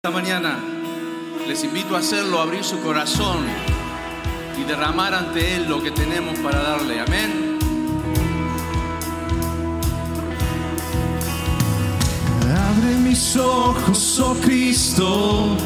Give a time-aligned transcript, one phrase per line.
[0.00, 0.56] Esta mañana
[1.48, 3.38] les invito a hacerlo, abrir su corazón
[4.56, 7.00] y derramar ante Él lo que tenemos para darle.
[7.00, 7.58] Amén.
[12.46, 15.56] Abre mis ojos, oh Cristo.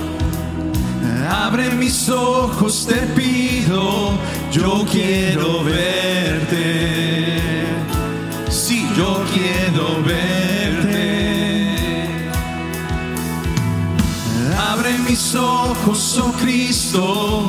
[1.28, 4.12] Abre mis ojos, te pido.
[4.51, 7.38] Yo quiero verte.
[8.49, 10.31] Sí, yo quiero verte.
[15.22, 17.48] Mis ojos, oh Cristo.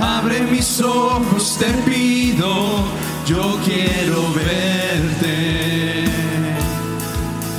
[0.00, 2.84] Abre mis ojos, te pido.
[3.26, 6.04] Yo quiero verte.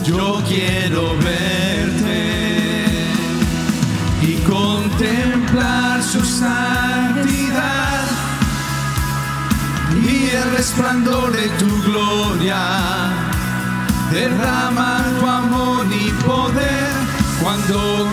[0.06, 2.96] Yo quiero verte
[4.22, 8.04] y contemplar su santidad
[10.02, 12.62] y el resplandor de tu gloria.
[14.12, 16.92] Derrama tu amor y poder
[17.42, 18.08] cuando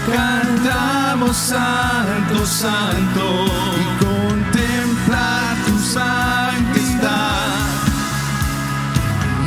[1.27, 3.46] santo, santo
[3.80, 7.48] y contemplar tu santidad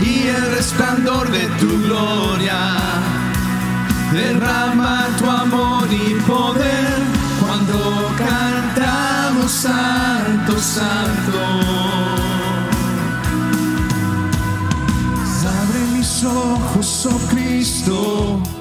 [0.04, 2.78] y el resplandor de tu gloria.
[4.12, 7.00] Derrama tu amor y poder
[7.40, 11.40] cuando cantamos santo, santo.
[15.62, 18.61] Abre mis ojos, oh Cristo.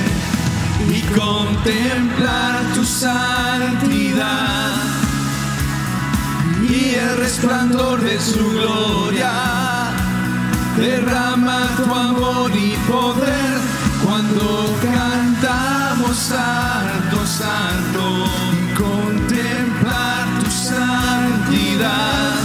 [1.15, 4.71] Contemplar tu santidad
[6.61, 9.31] y el resplandor de su gloria.
[10.77, 13.59] Derrama tu amor y poder
[14.03, 18.25] cuando cantamos santo, santo.
[18.77, 22.35] Contemplar tu santidad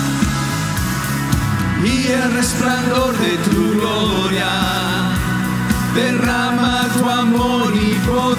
[1.85, 4.51] y el resplandor de tu gloria.
[5.95, 8.36] Derrama tu amor y poder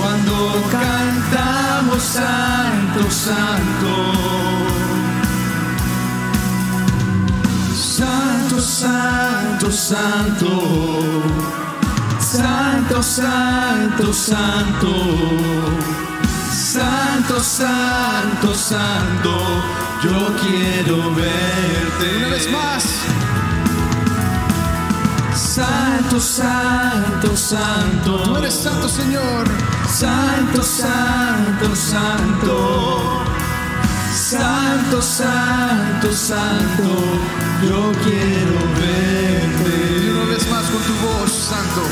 [0.00, 4.48] cuando cantamos santo, santo.
[7.74, 10.48] Santo, santo, santo.
[12.20, 14.94] Santo, santo, santo.
[16.52, 19.30] Santo, santo, santo.
[20.02, 22.16] Yo quiero verte.
[22.18, 22.97] Una vez más.
[25.58, 28.22] Santo, santo, santo.
[28.22, 29.44] Tú eres santo, Señor.
[29.88, 33.24] Santo, santo, santo.
[34.14, 36.84] Santo, santo, santo.
[37.66, 40.12] Yo quiero Y verte.
[40.12, 41.82] una vez más con tu voz, santo.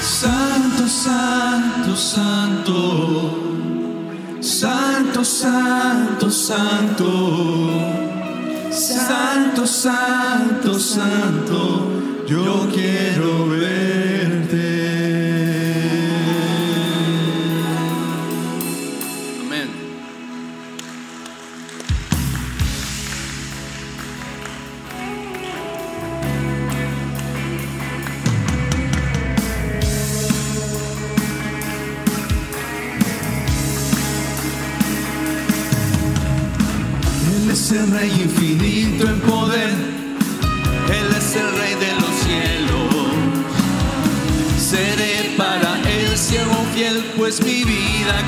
[0.00, 2.76] Santo, santo, santo.
[4.40, 7.10] Santo, santo, santo.
[8.70, 12.01] Santo, santo, santo.
[12.32, 14.21] Yo quiero verte.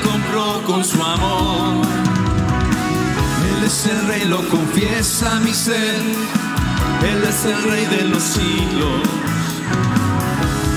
[0.03, 1.85] Compró con su amor.
[3.49, 5.95] Él es el Rey, lo confiesa mi ser.
[7.11, 9.01] Él es el Rey de los siglos.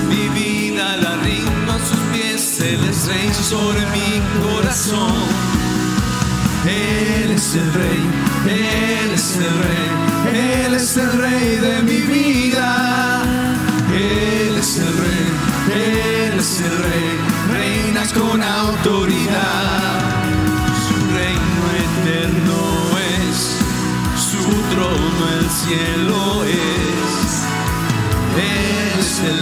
[0.09, 2.59] Mi vida la rindo a sus pies.
[2.61, 5.59] Él es Rey sobre mi corazón.
[6.65, 7.99] Él es el rey,
[8.45, 13.23] Él es el rey, Él es el rey de mi vida.
[13.93, 15.27] Él es el rey,
[15.73, 19.99] Él es el rey, reinas con autoridad.
[20.85, 22.59] Su reino eterno
[23.27, 23.37] es,
[24.29, 24.43] su
[24.73, 26.59] trono el cielo es.
[28.37, 29.41] Es el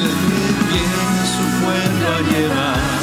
[0.69, 2.97] que viene su pueblo a llevar.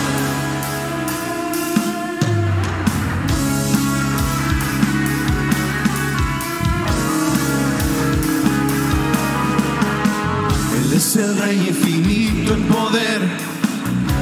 [10.77, 13.14] Él es el Rey infinito en poder.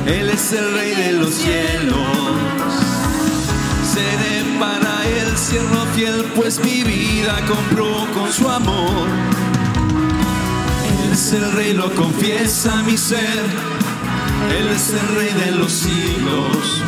[0.06, 1.96] Él es el Rey de los cielos.
[3.92, 9.08] Seré para Él siervo fiel, pues mi vida compró con su amor.
[11.04, 13.44] Él es el Rey, lo confiesa mi ser.
[14.58, 16.82] Él es el Rey de los siglos.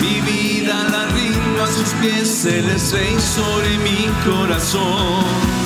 [0.00, 5.65] Mi vida la rindo a sus pies, Él es Rey sobre mi corazón.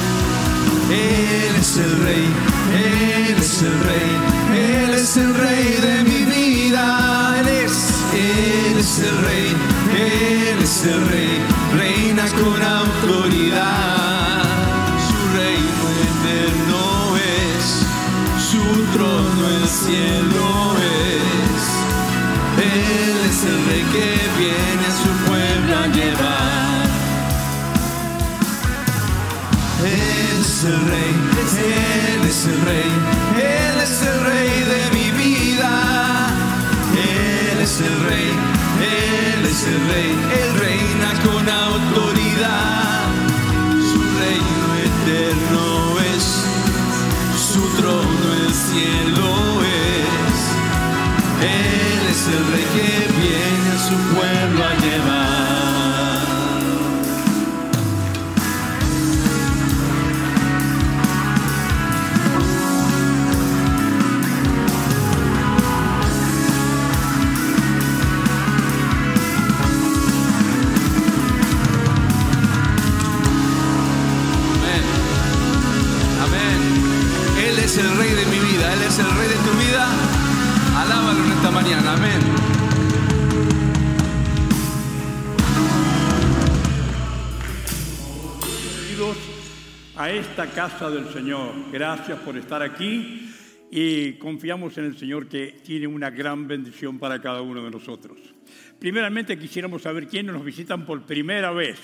[0.90, 2.26] Él es el Rey,
[2.74, 4.10] Él es el Rey,
[4.52, 7.36] Él es el Rey de mi vida.
[7.38, 9.56] Él es, Él es el Rey,
[9.94, 11.38] Él es el Rey,
[11.78, 14.42] reina con autoridad.
[15.08, 17.64] Su reino eterno es,
[18.50, 21.62] su trono el cielo es.
[22.58, 24.08] Él es el Rey que
[24.38, 26.80] viene a su pueblo a llevar.
[29.84, 32.90] Él es el rey, Él es el rey,
[33.36, 35.72] Él es el rey de mi vida.
[36.94, 38.30] Él es el rey,
[38.80, 40.10] Él es el rey,
[40.40, 43.04] Él reina con autoridad.
[43.90, 46.26] Su reino eterno es,
[47.52, 50.38] su trono el cielo es.
[51.42, 52.90] Él es el rey que
[53.20, 55.89] viene a su pueblo a llevar.
[90.42, 91.52] Esta casa del Señor.
[91.70, 93.30] Gracias por estar aquí
[93.70, 98.16] y confiamos en el Señor que tiene una gran bendición para cada uno de nosotros.
[98.78, 101.78] Primeramente quisiéramos saber quiénes nos visitan por primera vez.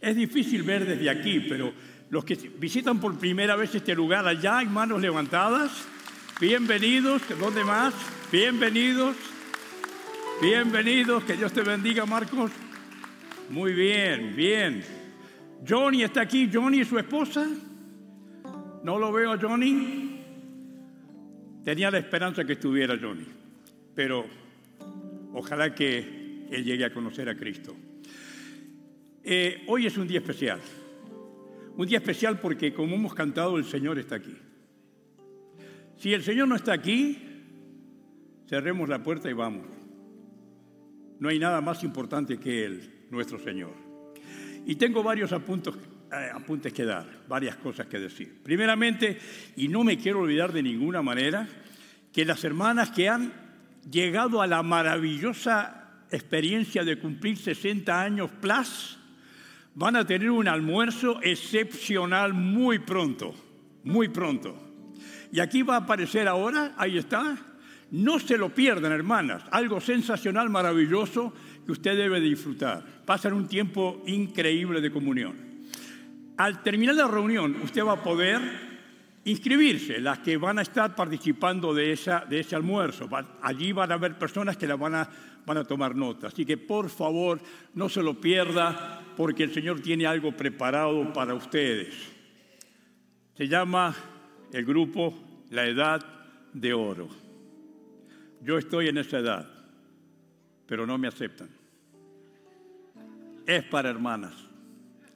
[0.00, 1.74] Es difícil ver desde aquí, pero
[2.08, 5.70] los que visitan por primera vez este lugar, allá hay manos levantadas.
[6.40, 7.92] Bienvenidos, ¿dónde más?
[8.32, 9.14] Bienvenidos,
[10.40, 12.50] bienvenidos, que Dios te bendiga, Marcos.
[13.50, 14.82] Muy bien, bien.
[15.68, 17.46] Johnny está aquí, Johnny y su esposa.
[18.82, 20.20] No lo veo a Johnny.
[21.64, 23.26] Tenía la esperanza que estuviera Johnny,
[23.94, 24.24] pero
[25.34, 27.76] ojalá que él llegue a conocer a Cristo.
[29.22, 30.60] Eh, hoy es un día especial.
[31.76, 34.36] Un día especial porque, como hemos cantado, el Señor está aquí.
[35.96, 37.18] Si el Señor no está aquí,
[38.48, 39.66] cerremos la puerta y vamos.
[41.18, 43.74] No hay nada más importante que Él, nuestro Señor.
[44.64, 45.76] Y tengo varios apuntos,
[46.12, 48.40] eh, apuntes que dar, varias cosas que decir.
[48.42, 49.18] Primeramente,
[49.56, 51.48] y no me quiero olvidar de ninguna manera,
[52.12, 53.32] que las hermanas que han
[53.88, 58.98] llegado a la maravillosa experiencia de cumplir 60 años plus,
[59.74, 63.34] van a tener un almuerzo excepcional muy pronto,
[63.84, 64.56] muy pronto.
[65.32, 67.36] Y aquí va a aparecer ahora, ahí está.
[67.92, 69.44] No se lo pierdan, hermanas.
[69.50, 71.32] Algo sensacional, maravilloso
[71.64, 72.84] que usted debe disfrutar.
[73.04, 75.49] Pasan un tiempo increíble de comunión.
[76.40, 78.40] Al terminar la reunión, usted va a poder
[79.24, 83.10] inscribirse, las que van a estar participando de, esa, de ese almuerzo.
[83.42, 85.10] Allí van a haber personas que la van a,
[85.44, 86.28] van a tomar nota.
[86.28, 87.38] Así que por favor,
[87.74, 91.94] no se lo pierda, porque el Señor tiene algo preparado para ustedes.
[93.36, 93.94] Se llama
[94.50, 95.12] el grupo
[95.50, 96.02] La Edad
[96.54, 97.10] de Oro.
[98.40, 99.46] Yo estoy en esa edad,
[100.64, 101.50] pero no me aceptan.
[103.46, 104.49] Es para hermanas,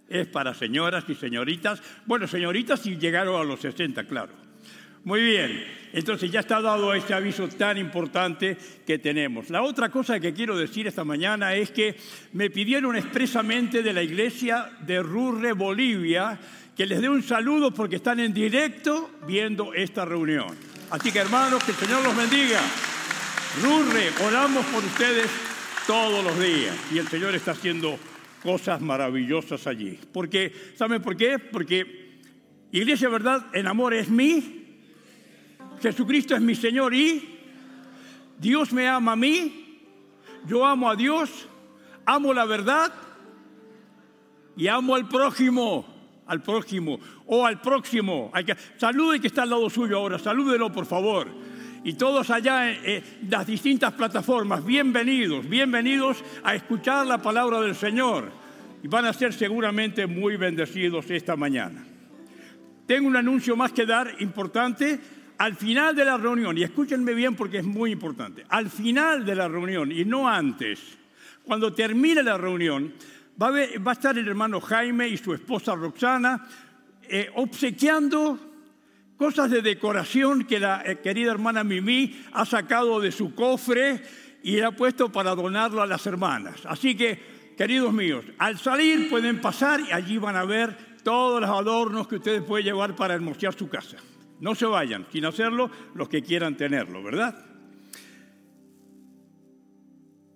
[0.09, 1.83] es para señoras y señoritas.
[2.07, 4.33] Bueno, señoritas si llegaron a los 60, claro.
[5.05, 8.57] Muy bien, entonces ya está dado este aviso tan importante
[8.87, 9.51] que tenemos.
[9.51, 11.95] La otra cosa que quiero decir esta mañana es que
[12.33, 16.39] me pidieron expresamente de la iglesia de Rurre, Bolivia,
[16.75, 20.57] que les dé un saludo porque están en directo viendo esta reunión.
[20.91, 22.63] Así que hermanos, que el Señor los bendiga.
[23.63, 25.31] Rurre, oramos por ustedes
[25.87, 27.99] todos los días y el Señor está haciendo
[28.45, 29.99] cosas maravillosas allí.
[30.13, 31.39] Porque, ¿saben por qué?
[31.39, 32.21] Porque
[32.71, 34.67] Iglesia Verdad en amor es mí,
[35.81, 37.39] Jesucristo es mi Señor y
[38.39, 39.81] Dios me ama a mí,
[40.47, 41.49] yo amo a Dios,
[42.05, 42.93] amo la verdad
[44.57, 45.87] y amo al prójimo,
[46.27, 48.31] al prójimo o al próximo.
[48.35, 51.29] Hay que, salude que está al lado suyo ahora, salúdelo por favor.
[51.85, 57.75] Y todos allá en, en las distintas plataformas, bienvenidos, bienvenidos a escuchar la palabra del
[57.75, 58.33] Señor.
[58.83, 61.85] Y van a ser seguramente muy bendecidos esta mañana.
[62.87, 64.99] Tengo un anuncio más que dar importante.
[65.37, 69.35] al final de la reunión, y escúchenme bien porque es muy importante, al final de
[69.35, 70.81] la reunión y no antes,
[71.43, 72.95] cuando termine la reunión,
[73.43, 76.47] va a, estar el hermano Jaime y su esposa Roxana
[77.03, 78.54] eh, obsequiando
[79.17, 84.03] cosas de decoración que la eh, querida hermana Mimi ha sacado de su cofre
[84.43, 86.61] y ha puesto para donarlo a las hermanas.
[86.67, 91.51] Así que, queridos míos, al salir pueden pasar y allí van a ver todos los
[91.51, 93.97] adornos que ustedes pueden llevar para hermosear su casa.
[94.41, 97.47] No se vayan sin hacerlo los que quieran tenerlo, ¿verdad?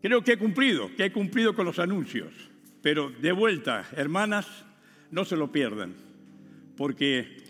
[0.00, 2.32] Creo que he cumplido, que he cumplido con los anuncios.
[2.82, 4.46] Pero de vuelta, hermanas,
[5.10, 5.94] no se lo pierdan,
[6.76, 7.47] porque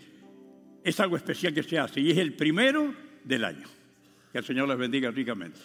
[0.89, 2.93] es algo especial que se hace y es el primero
[3.23, 3.67] del año.
[4.31, 5.59] Que el Señor les bendiga ricamente.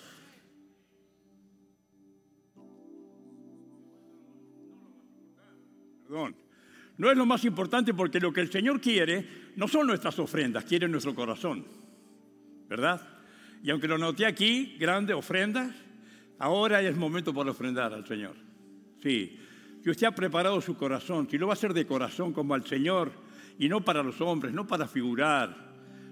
[6.07, 6.37] Perdón.
[6.97, 10.65] No es lo más importante porque lo que el Señor quiere no son nuestras ofrendas,
[10.65, 11.67] quiere nuestro corazón.
[12.69, 13.01] ¿Verdad?
[13.63, 15.75] Y aunque lo noté aquí, grandes ofrendas,
[16.39, 18.37] ahora es momento para ofrendar al Señor.
[19.03, 19.41] Sí,
[19.83, 22.65] que usted ha preparado su corazón, si lo va a hacer de corazón como al
[22.65, 23.24] Señor
[23.59, 25.65] y no para los hombres, no para figurar.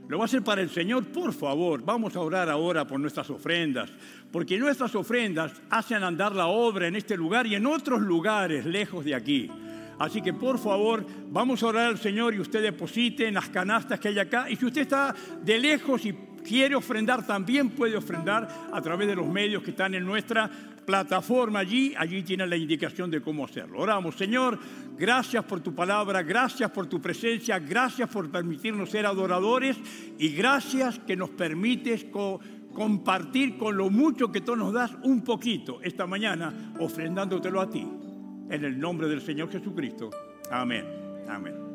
[0.09, 3.31] Lo va a hacer para el Señor, por favor, vamos a orar ahora por nuestras
[3.31, 3.91] ofrendas,
[4.31, 9.05] porque nuestras ofrendas hacen andar la obra en este lugar y en otros lugares lejos
[9.05, 9.51] de aquí.
[9.99, 14.01] Así que por favor, vamos a orar al Señor y usted deposite en las canastas
[14.01, 14.51] que hay acá.
[14.51, 19.15] Y si usted está de lejos y quiere ofrendar, también puede ofrendar a través de
[19.15, 20.51] los medios que están en nuestra
[20.85, 23.79] plataforma allí, allí tiene la indicación de cómo hacerlo.
[23.79, 24.59] Oramos, Señor,
[24.97, 29.77] gracias por tu palabra, gracias por tu presencia, gracias por permitirnos ser adoradores
[30.19, 32.07] y gracias que nos permites
[32.73, 37.87] compartir con lo mucho que tú nos das un poquito esta mañana, ofrendándotelo a ti.
[38.51, 40.11] En el nombre del Señor Jesucristo.
[40.51, 40.85] Amén.
[41.29, 41.72] Amén.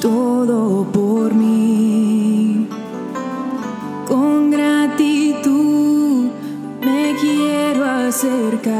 [0.00, 2.68] todo por mí.
[4.06, 6.30] Con gratitud
[6.80, 8.72] me quiero acercar,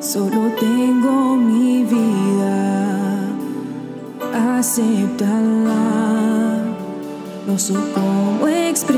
[0.00, 3.28] solo tengo mi vida,
[4.58, 5.84] acéptala,
[7.46, 8.97] no sé cómo expresar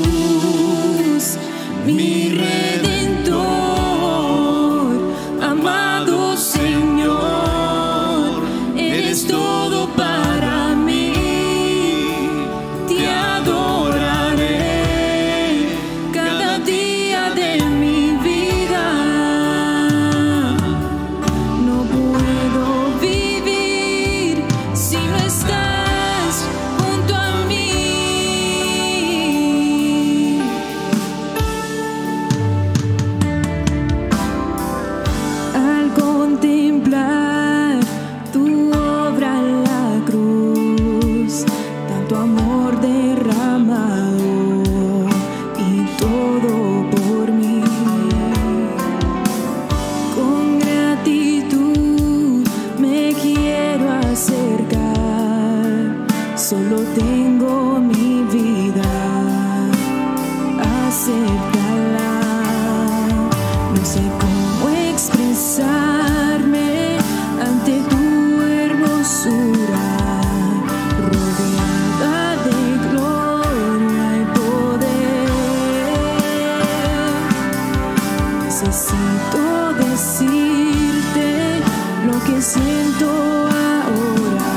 [78.63, 81.61] necesito decirte
[82.05, 83.07] lo que siento
[83.47, 84.51] ahora.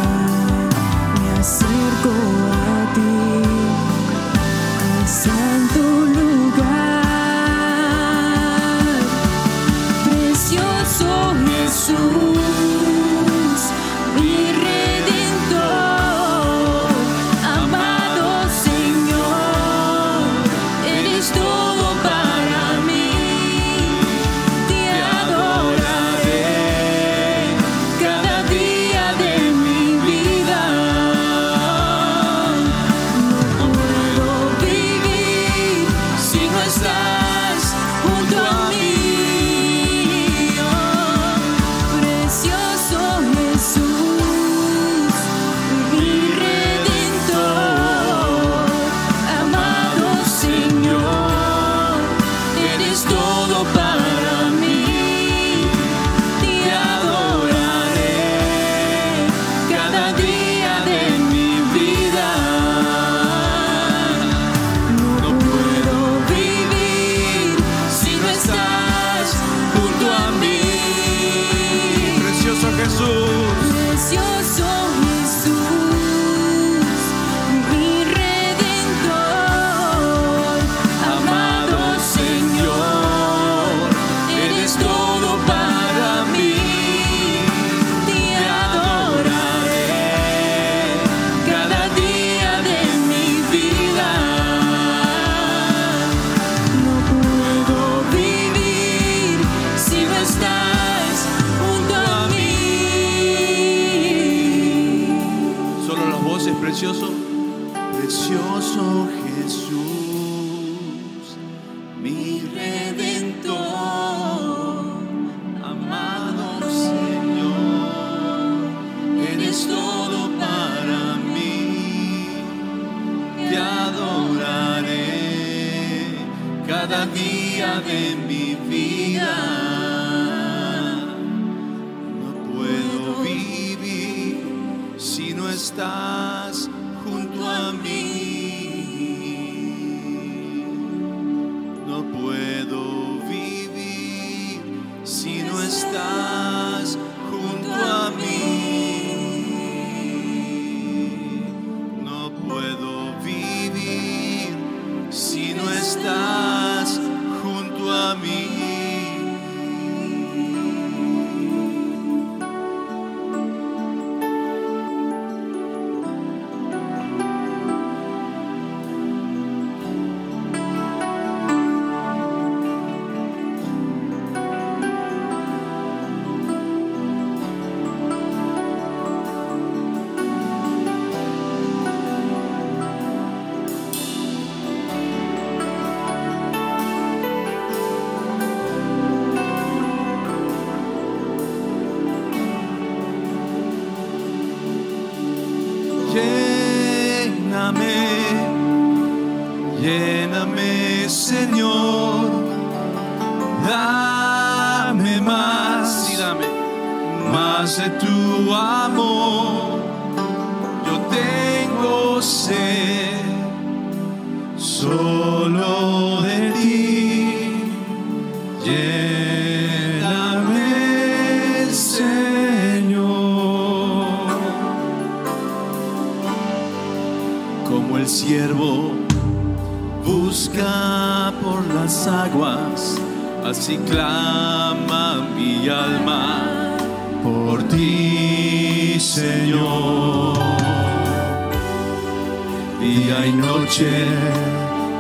[1.20, 2.12] Me acerco
[2.52, 3.42] a ti,
[5.00, 6.24] al santo lugar.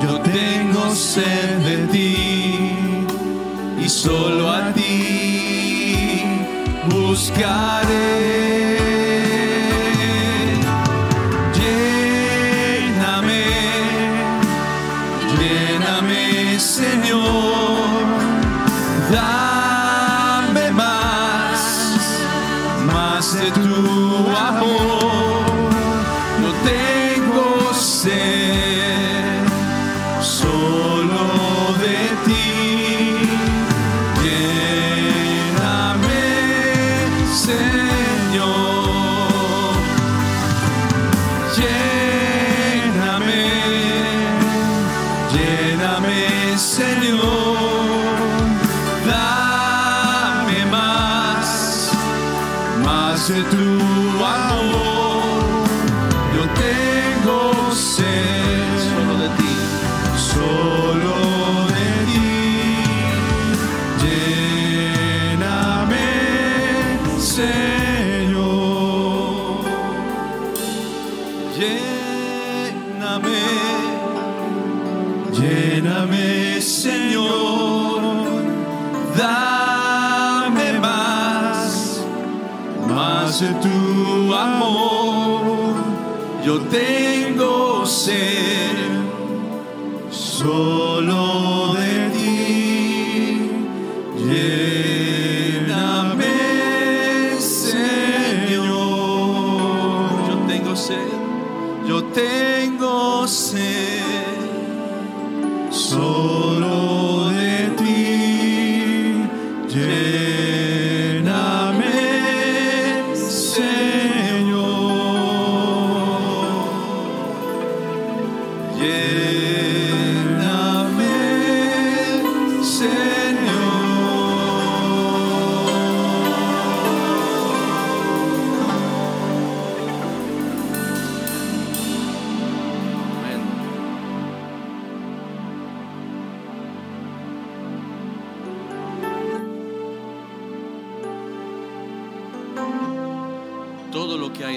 [0.02, 2.16] yo tengo sed de ti
[3.84, 6.22] y solo a ti
[6.90, 8.93] buscaré.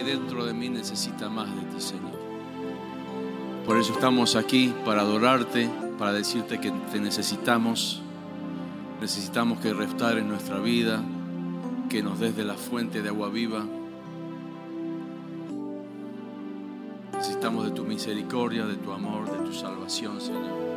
[0.08, 2.18] Dentro de mí necesita más de ti, Señor.
[3.66, 8.02] Por eso estamos aquí para adorarte, para decirte que te necesitamos.
[9.02, 11.04] Necesitamos que restaures nuestra vida,
[11.90, 13.66] que nos des de la fuente de agua viva.
[17.14, 20.77] Necesitamos de tu misericordia, de tu amor, de tu salvación, Señor.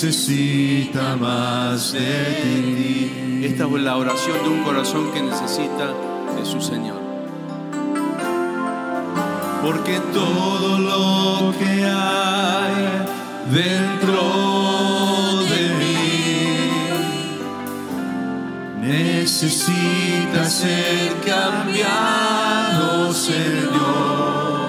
[0.00, 1.98] necesita más de
[2.40, 3.42] ti.
[3.44, 5.92] Esta es la oración de un corazón que necesita
[6.36, 7.00] de su Señor.
[9.60, 13.06] Porque todo lo que hay
[13.50, 14.22] dentro
[15.50, 16.46] de mí
[18.80, 24.68] necesita ser cambiado, Señor.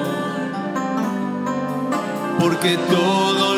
[2.39, 3.48] Porque todo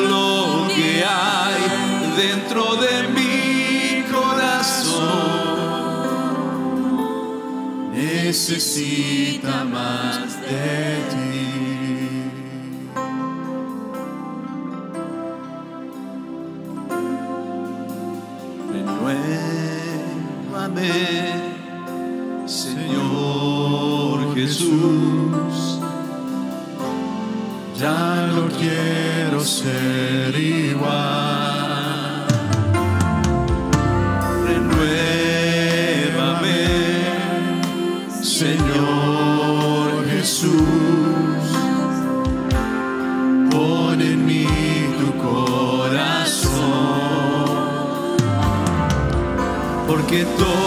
[8.31, 11.49] necesita más de ti.
[18.71, 19.35] Renuévame,
[22.45, 25.79] Señor Jesús.
[27.77, 31.50] Ya no quiero ser igual.
[50.25, 50.60] Todo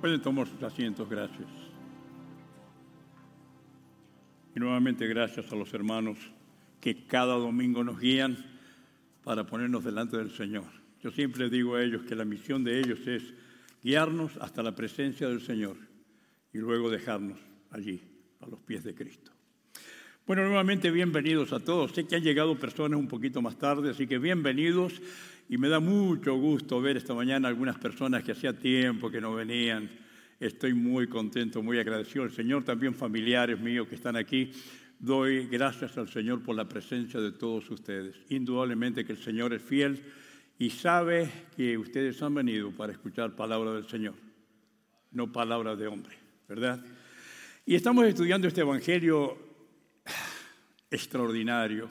[0.00, 1.48] Pueden tomar sus asientos, gracias.
[4.54, 6.18] Y nuevamente gracias a los hermanos
[6.80, 8.36] que cada domingo nos guían
[9.24, 10.66] para ponernos delante del Señor.
[11.02, 13.34] Yo siempre digo a ellos que la misión de ellos es
[13.82, 15.76] guiarnos hasta la presencia del Señor
[16.52, 17.38] y luego dejarnos
[17.70, 18.00] allí,
[18.40, 19.32] a los pies de Cristo.
[20.28, 21.92] Bueno, nuevamente bienvenidos a todos.
[21.92, 25.00] Sé que han llegado personas un poquito más tarde, así que bienvenidos.
[25.48, 29.32] Y me da mucho gusto ver esta mañana algunas personas que hacía tiempo que no
[29.32, 29.88] venían.
[30.38, 34.52] Estoy muy contento, muy agradecido al Señor, también familiares míos que están aquí.
[34.98, 38.14] Doy gracias al Señor por la presencia de todos ustedes.
[38.28, 39.98] Indudablemente que el Señor es fiel
[40.58, 44.14] y sabe que ustedes han venido para escuchar palabra del Señor,
[45.10, 46.84] no palabra de hombre, ¿verdad?
[47.64, 49.47] Y estamos estudiando este Evangelio
[50.90, 51.88] extraordinario,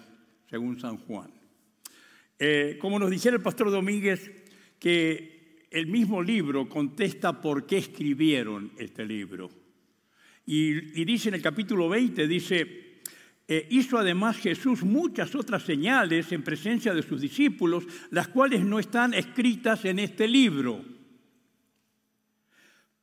[0.49, 1.31] según San Juan.
[2.39, 4.31] Eh, como nos dijera el pastor Domínguez,
[4.79, 9.49] que el mismo libro contesta por qué escribieron este libro.
[10.45, 13.01] Y, dice en el capítulo 20, dice,
[13.47, 18.79] eh, hizo además Jesús muchas otras señales en presencia de sus discípulos, las cuales no
[18.79, 20.85] están escritas en este libro.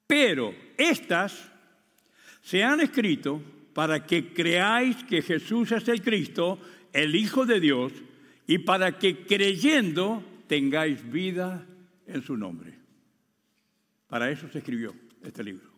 [0.07, 1.51] Pero estas
[2.41, 3.43] se han escrito
[3.75, 6.59] para que creáis que Jesús es el Cristo,
[6.93, 7.93] el Hijo de Dios,
[8.47, 11.67] y para que creyendo tengáis vida
[12.07, 12.79] en su nombre.
[14.07, 15.69] Para eso se escribió este libro.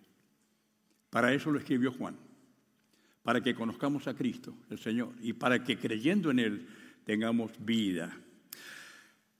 [1.11, 2.17] Para eso lo escribió Juan.
[3.23, 6.67] Para que conozcamos a Cristo, el Señor, y para que creyendo en Él
[7.05, 8.15] tengamos vida.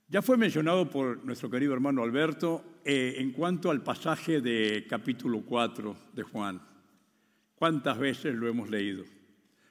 [0.09, 5.41] Ya fue mencionado por nuestro querido hermano Alberto eh, en cuanto al pasaje de capítulo
[5.41, 6.61] 4 de Juan.
[7.57, 9.03] ¿Cuántas veces lo hemos leído?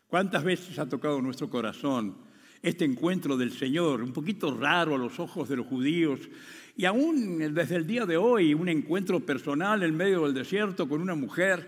[0.08, 2.16] ¿Cuántas veces ha tocado nuestro corazón
[2.60, 6.18] este encuentro del Señor, un poquito raro a los ojos de los judíos,
[6.76, 11.00] y aún desde el día de hoy, un encuentro personal en medio del desierto con
[11.00, 11.64] una mujer,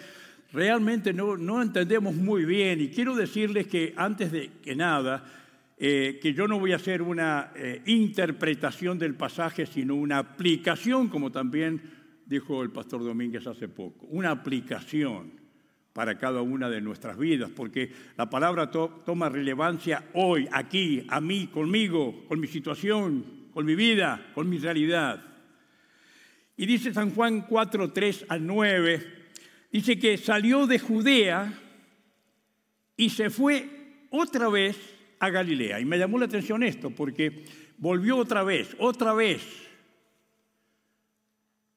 [0.53, 2.81] realmente no, no entendemos muy bien.
[2.81, 5.25] Y quiero decirles que antes de que nada,
[5.79, 11.09] eh, que yo no voy a hacer una eh, interpretación del pasaje, sino una aplicación,
[11.09, 11.81] como también
[12.27, 15.38] dijo el pastor Domínguez hace poco, una aplicación
[15.99, 21.49] para cada una de nuestras vidas, porque la palabra toma relevancia hoy, aquí, a mí,
[21.49, 25.21] conmigo, con mi situación, con mi vida, con mi realidad.
[26.57, 29.07] Y dice San Juan 4, 3 al 9,
[29.73, 31.53] dice que salió de Judea
[32.97, 33.69] y se fue
[34.11, 34.79] otra vez
[35.19, 35.81] a Galilea.
[35.81, 37.45] Y me llamó la atención esto, porque
[37.77, 39.43] volvió otra vez, otra vez.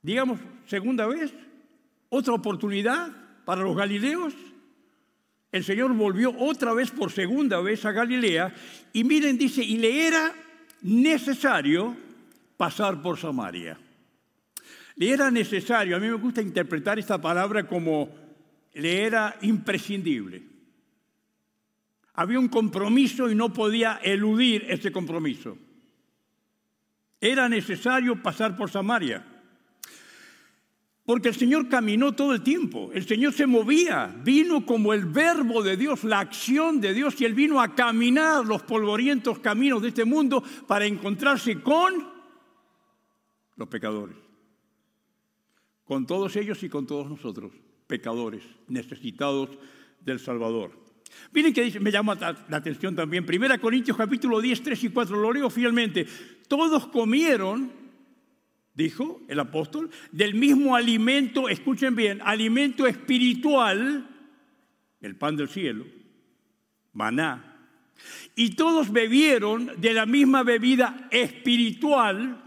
[0.04, 1.34] Digamos, segunda vez,
[2.10, 4.34] otra oportunidad, para los galileos,
[5.52, 8.54] el Señor volvió otra vez por segunda vez a Galilea
[8.94, 10.34] y miren, dice, y le era
[10.82, 11.96] necesario
[12.56, 13.78] pasar por Samaria.
[14.96, 18.10] Le era necesario, a mí me gusta interpretar esta palabra como
[18.74, 20.44] le era imprescindible.
[22.14, 25.58] Había un compromiso y no podía eludir ese compromiso.
[27.20, 29.26] Era necesario pasar por Samaria.
[31.06, 35.64] Porque el Señor caminó todo el tiempo, el Señor se movía, vino como el verbo
[35.64, 39.88] de Dios, la acción de Dios, y Él vino a caminar los polvorientos caminos de
[39.88, 42.08] este mundo para encontrarse con
[43.56, 44.16] los pecadores.
[45.84, 47.52] Con todos ellos y con todos nosotros,
[47.88, 49.50] pecadores, necesitados
[50.00, 50.72] del Salvador.
[51.34, 55.18] Miren que dice, me llama la atención también, 1 Corintios capítulo 10, 3 y 4,
[55.18, 56.06] lo leo fielmente.
[56.48, 57.81] Todos comieron
[58.74, 64.08] dijo el apóstol, del mismo alimento, escuchen bien, alimento espiritual,
[65.02, 65.86] el pan del cielo,
[66.94, 67.48] maná,
[68.36, 72.44] y todos bebieron de la misma bebida espiritual,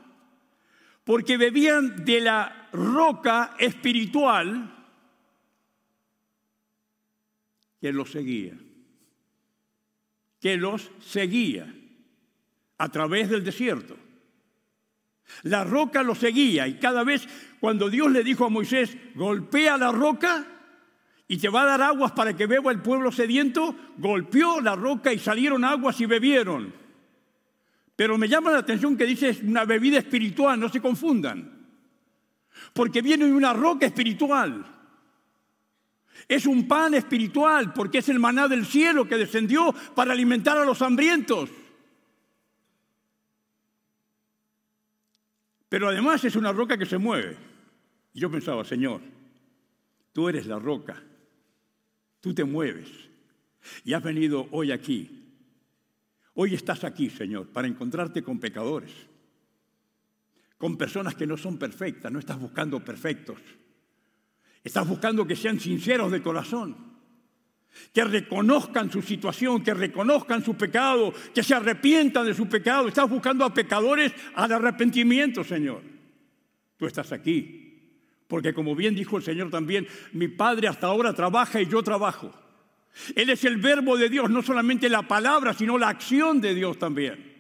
[1.05, 4.71] porque bebían de la roca espiritual
[7.81, 8.55] que los seguía,
[10.41, 11.73] que los seguía
[12.79, 13.97] a través del desierto.
[15.45, 17.29] La roca lo seguía y cada vez
[17.61, 20.47] cuando Dios le dijo a Moisés, golpea la roca
[21.29, 25.13] y te va a dar aguas para que beba el pueblo sediento, golpeó la roca
[25.13, 26.73] y salieron aguas y bebieron.
[27.95, 31.67] Pero me llama la atención que dice una bebida espiritual, no se confundan.
[32.73, 34.65] Porque viene de una roca espiritual.
[36.27, 40.65] Es un pan espiritual porque es el maná del cielo que descendió para alimentar a
[40.65, 41.51] los hambrientos.
[45.75, 47.37] Pero además es una roca que se mueve.
[48.13, 49.01] Y yo pensaba, Señor,
[50.13, 51.03] tú eres la roca,
[52.21, 52.89] tú te mueves
[53.85, 55.33] y has venido hoy aquí.
[56.35, 58.93] Hoy estás aquí, Señor, para encontrarte con pecadores,
[60.59, 63.41] con personas que no son perfectas, no estás buscando perfectos.
[64.63, 66.94] Estás buscando que sean sinceros de corazón,
[67.93, 72.89] que reconozcan su situación, que reconozcan su pecado, que se arrepientan de su pecado.
[72.89, 75.83] Estás buscando a pecadores al arrepentimiento, Señor.
[76.77, 77.81] Tú estás aquí,
[78.27, 82.33] porque como bien dijo el Señor también, mi Padre hasta ahora trabaja y yo trabajo.
[83.15, 86.79] Él es el verbo de Dios, no solamente la palabra, sino la acción de Dios
[86.79, 87.35] también.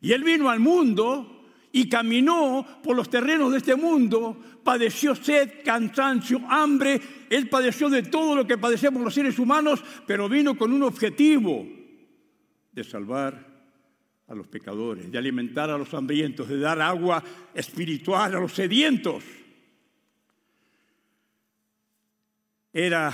[0.00, 1.37] Y Él vino al mundo
[1.72, 7.00] y caminó por los terrenos de este mundo, padeció sed, cansancio, hambre,
[7.30, 11.66] Él padeció de todo lo que padecemos los seres humanos, pero vino con un objetivo
[12.72, 13.46] de salvar
[14.28, 17.22] a los pecadores, de alimentar a los hambrientos, de dar agua
[17.54, 19.24] espiritual a los sedientos.
[22.72, 23.12] Era,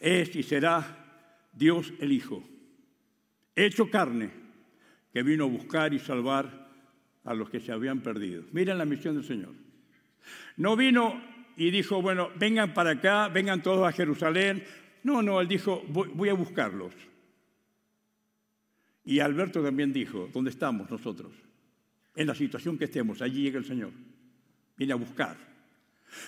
[0.00, 2.42] es y será Dios el Hijo,
[3.54, 4.30] hecho carne,
[5.12, 6.63] que vino a buscar y salvar
[7.24, 8.44] a los que se habían perdido.
[8.52, 9.52] Miren la misión del Señor.
[10.56, 11.20] No vino
[11.56, 14.64] y dijo, bueno, vengan para acá, vengan todos a Jerusalén.
[15.02, 16.92] No, no, él dijo, voy, a buscarlos.
[19.04, 21.32] Y Alberto también dijo, ¿dónde estamos nosotros?
[22.16, 23.90] En la situación que estemos, allí llega el Señor.
[24.76, 25.36] Viene a buscar.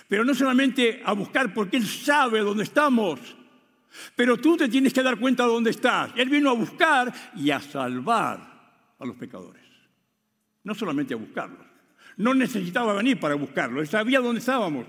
[0.07, 3.19] Pero no solamente a buscar porque Él sabe dónde estamos,
[4.15, 6.11] pero tú te tienes que dar cuenta de dónde estás.
[6.15, 9.66] Él vino a buscar y a salvar a los pecadores.
[10.67, 11.65] No solamente a buscarlos.
[12.17, 13.83] No necesitaba venir para buscarlos.
[13.83, 14.85] Él sabía dónde estábamos.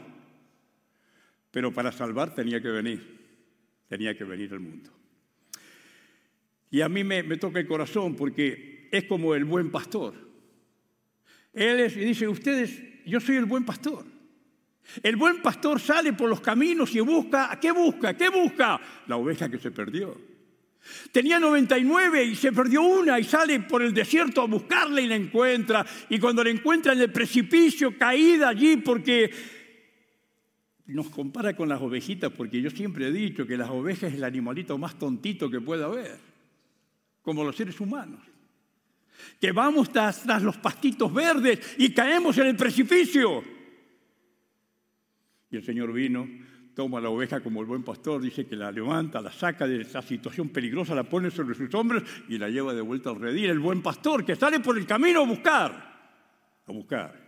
[1.52, 3.16] Pero para salvar tenía que venir.
[3.86, 4.90] Tenía que venir al mundo.
[6.68, 10.14] Y a mí me, toca el corazón porque es como el buen pastor.
[11.52, 14.04] Él es, y dice, ustedes, yo soy el buen pastor.
[15.00, 18.16] El buen pastor sale por los caminos y busca, ¿qué busca?
[18.16, 18.80] ¿Qué busca?
[19.06, 20.20] La oveja que se perdió.
[21.12, 25.16] Tenía 99 y se perdió una y sale por el desierto a buscarla y la
[25.16, 25.84] encuentra.
[26.08, 29.30] Y cuando la encuentra en el precipicio, caída allí porque
[30.86, 34.24] nos compara con las ovejitas, porque yo siempre he dicho que las ovejas es el
[34.24, 36.18] animalito más tontito que pueda haber,
[37.22, 38.20] como los seres humanos.
[39.40, 43.42] Que vamos tras, tras los pastitos verdes y caemos en el precipicio.
[45.50, 46.28] Y el Señor vino,
[46.78, 50.00] toma la oveja como el buen pastor, dice que la levanta, la saca de esa
[50.00, 53.50] situación peligrosa, la pone sobre sus hombros y la lleva de vuelta al redil.
[53.50, 55.72] El buen pastor que sale por el camino a buscar,
[56.64, 57.20] a buscar.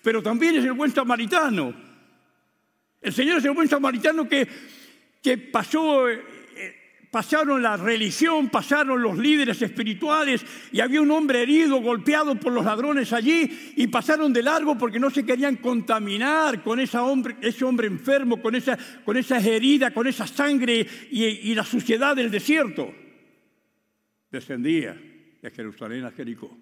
[0.00, 1.74] Pero también es el buen samaritano.
[3.00, 4.46] El Señor es el buen samaritano que,
[5.20, 6.22] que pasó eh,
[7.16, 12.66] pasaron la religión, pasaron los líderes espirituales y había un hombre herido, golpeado por los
[12.66, 18.42] ladrones allí y pasaron de largo porque no se querían contaminar con ese hombre, enfermo,
[18.42, 22.94] con esa, con esa herida, con esa sangre y, y la suciedad del desierto.
[24.30, 24.94] Descendía
[25.40, 26.54] de Jerusalén a Jericó.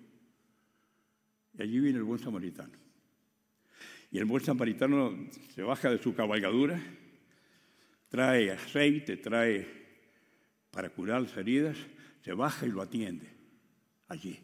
[1.59, 2.79] Y allí viene el buen samaritano.
[4.13, 5.19] Y el buen samaritano
[5.53, 6.81] se baja de su cabalgadura,
[8.09, 9.84] trae aceite, trae
[10.75, 11.77] para curar las heridas,
[12.21, 13.31] se baja y lo atiende.
[14.09, 14.39] Allí,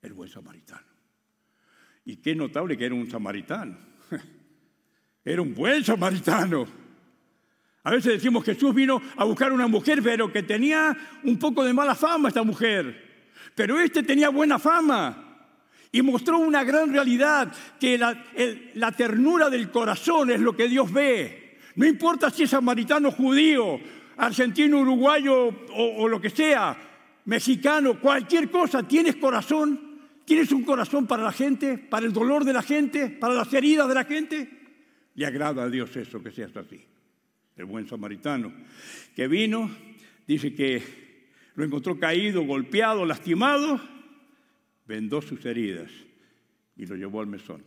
[0.00, 0.86] el buen samaritano.
[2.06, 3.76] Y qué notable que era un samaritano.
[5.24, 6.66] Era un buen samaritano.
[7.84, 11.62] A veces decimos que Jesús vino a buscar una mujer, pero que tenía un poco
[11.64, 13.30] de mala fama esta mujer.
[13.54, 15.48] Pero este tenía buena fama
[15.92, 18.20] y mostró una gran realidad, que la,
[18.74, 21.58] la ternura del corazón es lo que Dios ve.
[21.76, 23.78] No importa si es samaritano judío,
[24.16, 26.76] argentino, uruguayo o, lo que sea,
[27.24, 32.52] mexicano, cualquier cosa, tienes corazón, tienes un corazón para la gente, para el dolor de
[32.52, 34.48] la gente, para las heridas de la gente.
[35.14, 36.80] Le agrada a Dios eso, que seas así.
[37.56, 38.52] El buen samaritano
[39.14, 39.70] que vino,
[40.26, 40.82] dice que
[41.54, 43.80] lo encontró caído, golpeado, lastimado,
[44.86, 45.90] vendó sus heridas
[46.76, 47.62] y lo llevó al mesón.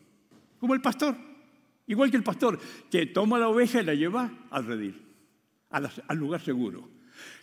[0.59, 1.15] Como el pastor,
[1.86, 2.59] igual que el pastor,
[2.89, 5.05] que toma la oveja y la lleva al redil
[5.76, 6.89] al lugar seguro.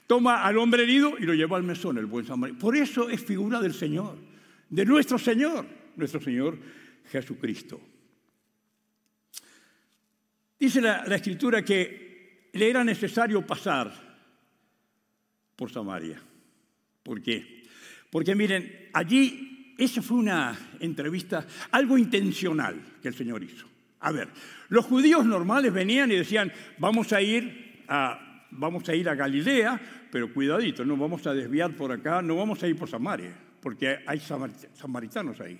[0.06, 2.60] Toma al hombre herido y lo lleva al mesón, el buen samaritano.
[2.60, 4.18] Por eso es figura del Señor,
[4.68, 5.66] de nuestro Señor,
[5.96, 6.58] nuestro Señor
[7.10, 7.80] Jesucristo.
[10.58, 13.92] Dice la, la escritura que le era necesario pasar
[15.56, 16.20] por Samaria.
[17.02, 17.64] ¿Por qué?
[18.10, 23.66] Porque miren, allí esa fue una entrevista, algo intencional que el Señor hizo.
[24.00, 24.28] A ver,
[24.68, 27.71] los judíos normales venían y decían, vamos a ir
[28.52, 29.80] vamos a ir a Galilea,
[30.10, 33.98] pero cuidadito, no vamos a desviar por acá, no vamos a ir por Samaria, porque
[34.06, 35.58] hay samaritanos ahí.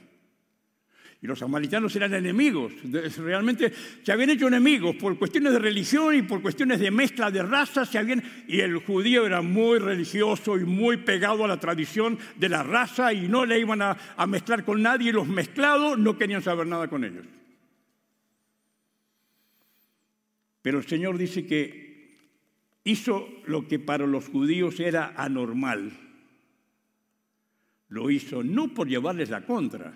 [1.23, 2.73] Y los samaritanos eran enemigos,
[3.19, 3.73] realmente
[4.03, 7.89] se habían hecho enemigos por cuestiones de religión y por cuestiones de mezcla de razas,
[7.89, 12.49] se habían, y el judío era muy religioso y muy pegado a la tradición de
[12.49, 16.19] la raza y no le iban a, a mezclar con nadie, y los mezclados no
[16.19, 17.25] querían saber nada con ellos.
[20.61, 21.82] Pero el Señor dice que
[22.85, 25.93] hizo lo que para los judíos era anormal.
[27.89, 29.95] Lo hizo no por llevarles la contra,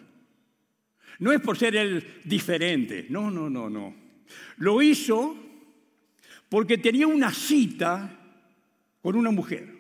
[1.18, 3.94] no es por ser el diferente, no, no, no, no.
[4.58, 5.36] Lo hizo
[6.48, 8.18] porque tenía una cita
[9.00, 9.74] con una mujer.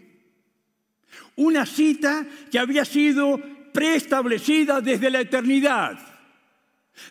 [1.36, 3.38] Una cita que había sido
[3.72, 5.98] preestablecida desde la eternidad.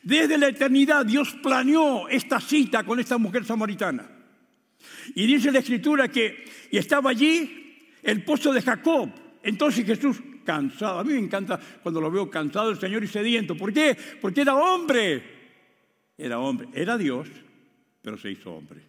[0.02, 4.15] Desde la eternidad Dios planeó esta cita con esta mujer samaritana.
[5.16, 9.10] Y dice la escritura que y estaba allí el pozo de Jacob.
[9.44, 11.00] Entonces Jesús cansado.
[11.00, 13.58] A mí me encanta cuando lo veo cansado el Señor y sediento.
[13.58, 13.98] ¿Por qué?
[14.22, 15.24] Porque era hombre.
[16.18, 16.70] Era hombre.
[16.74, 17.28] Era Dios,
[18.02, 18.82] pero se hizo hombre.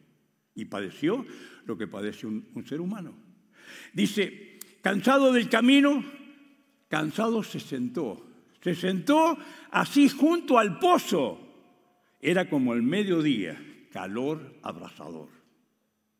[0.55, 1.25] Y padeció
[1.65, 3.15] lo que padece un, un ser humano.
[3.93, 6.05] Dice, cansado del camino,
[6.89, 8.25] cansado se sentó.
[8.63, 9.37] Se sentó
[9.71, 11.41] así junto al pozo.
[12.21, 13.61] Era como el mediodía,
[13.93, 15.36] calor abrasador.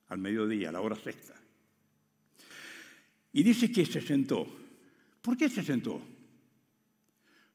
[0.09, 1.35] Al mediodía, a la hora sexta.
[3.33, 4.47] Y dice que se sentó.
[5.21, 6.01] ¿Por qué se sentó?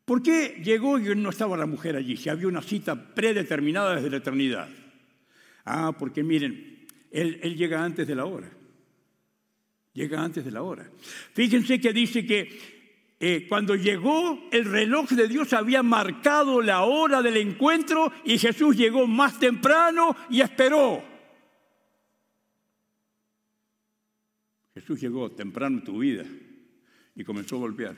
[0.06, 2.18] ¿Por qué llegó y no estaba la mujer allí?
[2.18, 4.70] Si había una cita predeterminada desde la eternidad.
[5.66, 8.52] Ah, porque miren, él, él llega antes de la hora.
[9.94, 10.90] Llega antes de la hora.
[11.34, 12.82] Fíjense que dice que
[13.24, 18.76] eh, cuando llegó, el reloj de Dios había marcado la hora del encuentro y Jesús
[18.76, 21.11] llegó más temprano y esperó.
[24.82, 26.26] Jesús llegó temprano en tu vida
[27.16, 27.96] y comenzó a golpear.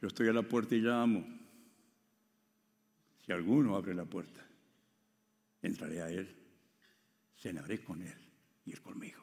[0.00, 1.26] Yo estoy a la puerta y llamo.
[3.26, 4.46] Si alguno abre la puerta,
[5.60, 6.28] entraré a él,
[7.36, 8.14] cenaré con él
[8.64, 9.20] y él conmigo.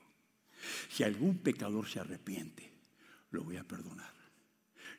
[0.90, 2.70] Si algún pecador se arrepiente,
[3.32, 4.14] lo voy a perdonar.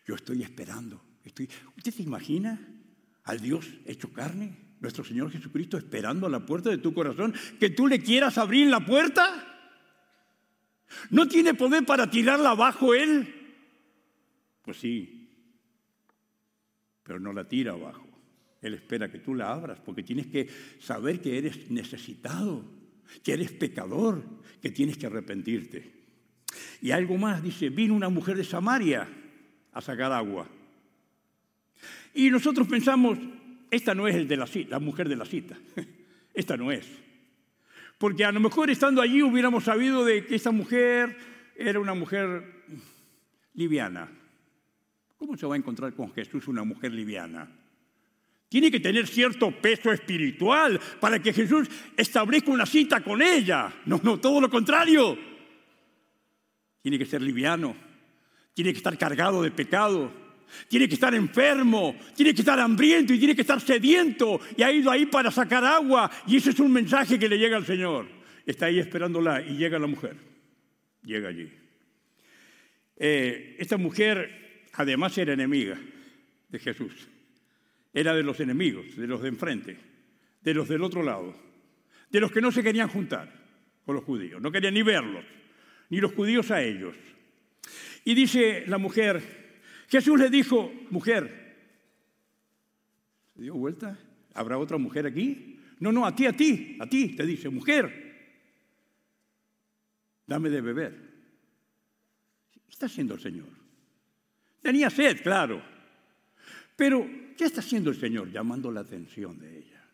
[0.06, 1.02] Yo estoy esperando.
[1.26, 2.58] ¿Usted se imagina
[3.24, 7.68] al Dios hecho carne, nuestro Señor Jesucristo, esperando a la puerta de tu corazón, que
[7.68, 9.52] tú le quieras abrir la puerta?
[11.10, 13.32] ¿No tiene poder para tirarla abajo Él?
[14.62, 15.28] Pues sí,
[17.02, 18.06] pero no la tira abajo.
[18.60, 20.48] Él espera que tú la abras porque tienes que
[20.80, 22.64] saber que eres necesitado,
[23.22, 24.24] que eres pecador,
[24.60, 25.92] que tienes que arrepentirte.
[26.82, 29.08] Y algo más, dice, vino una mujer de Samaria
[29.72, 30.48] a sacar agua.
[32.14, 33.18] Y nosotros pensamos,
[33.70, 35.56] esta no es el de la, cita, la mujer de la cita,
[36.34, 36.86] esta no es.
[37.98, 41.16] Porque a lo mejor estando allí hubiéramos sabido de que esa mujer
[41.56, 42.64] era una mujer
[43.54, 44.10] liviana.
[45.16, 47.48] ¿Cómo se va a encontrar con Jesús una mujer liviana?
[48.48, 53.72] Tiene que tener cierto peso espiritual para que Jesús establezca una cita con ella.
[53.86, 55.18] No, no, todo lo contrario.
[56.82, 57.74] Tiene que ser liviano,
[58.54, 60.12] tiene que estar cargado de pecado,
[60.68, 64.72] tiene que estar enfermo, tiene que estar hambriento y tiene que estar sediento y ha
[64.72, 66.10] ido ahí para sacar agua.
[66.26, 68.06] Y ese es un mensaje que le llega al Señor.
[68.44, 70.16] Está ahí esperándola y llega la mujer.
[71.02, 71.50] Llega allí.
[72.96, 75.78] Eh, esta mujer además era enemiga
[76.48, 77.08] de Jesús.
[77.92, 79.76] Era de los enemigos, de los de enfrente,
[80.42, 81.34] de los del otro lado,
[82.10, 83.32] de los que no se querían juntar
[83.84, 85.24] con los judíos, no querían ni verlos,
[85.88, 86.94] ni los judíos a ellos.
[88.04, 89.45] Y dice la mujer,
[89.88, 91.56] Jesús le dijo, mujer,
[93.34, 93.98] ¿se dio vuelta?
[94.34, 95.60] ¿Habrá otra mujer aquí?
[95.78, 98.06] No, no, a ti, a ti, a ti, te dice, mujer,
[100.26, 101.06] dame de beber.
[102.52, 103.48] ¿Qué está haciendo el Señor?
[104.62, 105.62] Tenía sed, claro.
[106.74, 108.30] Pero, ¿qué está haciendo el Señor?
[108.30, 109.84] Llamando la atención de ella.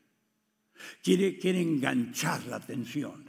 [1.02, 3.24] Quiere, quiere enganchar la atención.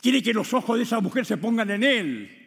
[0.00, 2.44] Quiere que los ojos de esa mujer se pongan en él.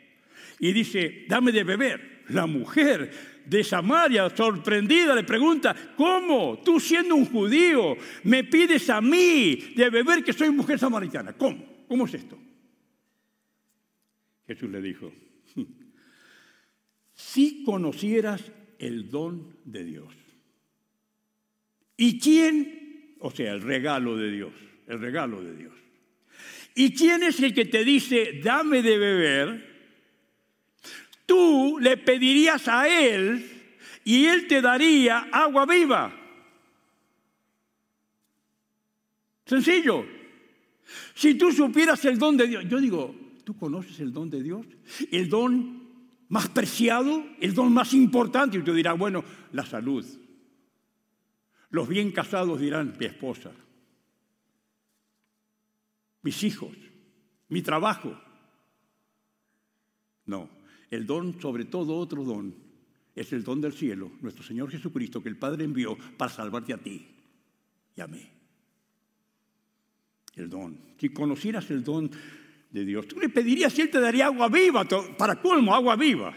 [0.60, 2.24] Y dice, dame de beber.
[2.30, 6.60] La mujer de Samaria, sorprendida, le pregunta, ¿cómo?
[6.64, 11.34] Tú siendo un judío, me pides a mí de beber que soy mujer samaritana.
[11.34, 11.86] ¿Cómo?
[11.88, 12.38] ¿Cómo es esto?
[14.46, 15.12] Jesús le dijo,
[17.14, 20.14] si conocieras el don de Dios.
[21.96, 23.16] ¿Y quién?
[23.20, 24.54] O sea, el regalo de Dios,
[24.88, 25.74] el regalo de Dios.
[26.76, 29.77] ¿Y quién es el que te dice, dame de beber?
[31.28, 33.46] Tú le pedirías a Él
[34.06, 36.12] y Él te daría agua viva.
[39.46, 40.06] Sencillo.
[41.14, 43.14] Si tú supieras el don de Dios, yo digo,
[43.44, 44.66] ¿tú conoces el don de Dios?
[45.12, 45.86] El don
[46.30, 48.58] más preciado, el don más importante.
[48.58, 50.06] Y tú dirás, bueno, la salud.
[51.70, 53.52] Los bien casados dirán, mi esposa,
[56.22, 56.72] mis hijos,
[57.50, 58.18] mi trabajo.
[60.26, 60.57] No,
[60.90, 62.56] el don, sobre todo otro don,
[63.16, 66.78] es el don del cielo, nuestro Señor Jesucristo, que el Padre envió para salvarte a
[66.78, 67.08] ti
[67.96, 68.26] y a mí.
[70.36, 70.80] El don.
[71.00, 72.12] Si conocieras el don
[72.70, 74.86] de Dios, tú le pedirías si Él te daría agua viva,
[75.18, 76.34] para colmo, agua viva.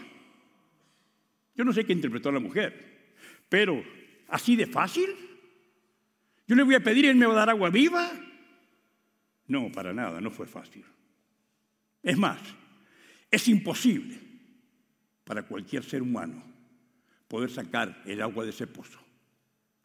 [1.55, 3.13] Yo no sé qué interpretó la mujer,
[3.47, 3.83] pero
[4.29, 5.09] así de fácil.
[6.47, 8.11] Yo le voy a pedir Él me va a dar agua viva.
[9.47, 10.83] No, para nada, no fue fácil.
[12.01, 12.39] Es más,
[13.29, 14.30] es imposible
[15.23, 16.43] para cualquier ser humano
[17.27, 18.99] poder sacar el agua de ese pozo,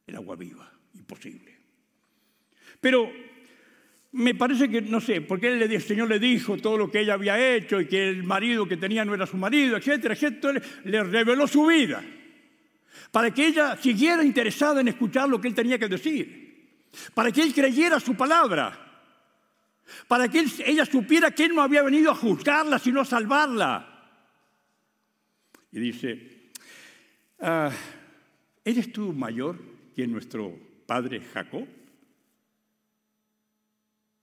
[0.07, 1.57] el agua viva, imposible.
[2.80, 3.11] Pero
[4.12, 7.55] me parece que, no sé, porque el Señor le dijo todo lo que ella había
[7.55, 11.47] hecho y que el marido que tenía no era su marido, etcétera, etcétera, le, reveló
[11.47, 12.03] su vida
[13.11, 17.43] para que ella siguiera interesada en escuchar lo que él tenía que decir, para que
[17.43, 18.78] él creyera su palabra,
[20.09, 23.95] para que ella supiera que él no había venido a juzgarla, sino a salvarla.
[25.73, 26.51] Y dice,
[27.41, 27.71] ah,
[28.64, 29.59] ¿eres tú mayor
[29.95, 31.67] que nuestro padre Jacob?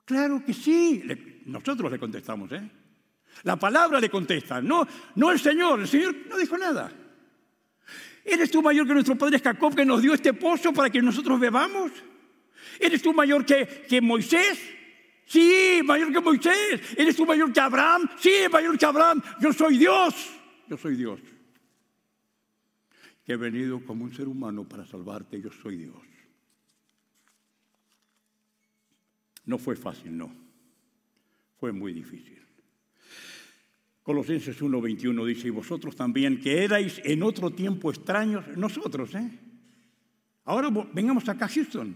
[0.06, 1.04] Claro que sí.
[1.46, 2.70] Nosotros le contestamos, ¿eh?
[3.44, 5.80] La palabra le contesta, no, no el Señor.
[5.80, 6.92] El Señor no dijo nada.
[8.24, 11.40] ¿Eres tú mayor que nuestro padre Jacob que nos dio este pozo para que nosotros
[11.40, 11.92] bebamos?
[12.80, 14.60] ¿Eres tú mayor que, que Moisés?
[15.26, 16.82] Sí, mayor que Moisés.
[16.96, 18.10] ¿Eres tú mayor que Abraham?
[18.20, 19.22] Sí, mayor que Abraham.
[19.42, 20.14] Yo soy Dios.
[20.68, 21.20] Yo soy Dios.
[23.26, 25.42] Que he venido como un ser humano para salvarte.
[25.42, 25.96] Yo soy Dios.
[29.46, 30.34] No fue fácil, no.
[31.60, 32.42] Fue muy difícil.
[34.04, 39.40] Colosenses 1:21 dice, y vosotros también, que erais en otro tiempo extraños, nosotros, ¿eh?
[40.44, 41.96] Ahora vengamos acá a Houston,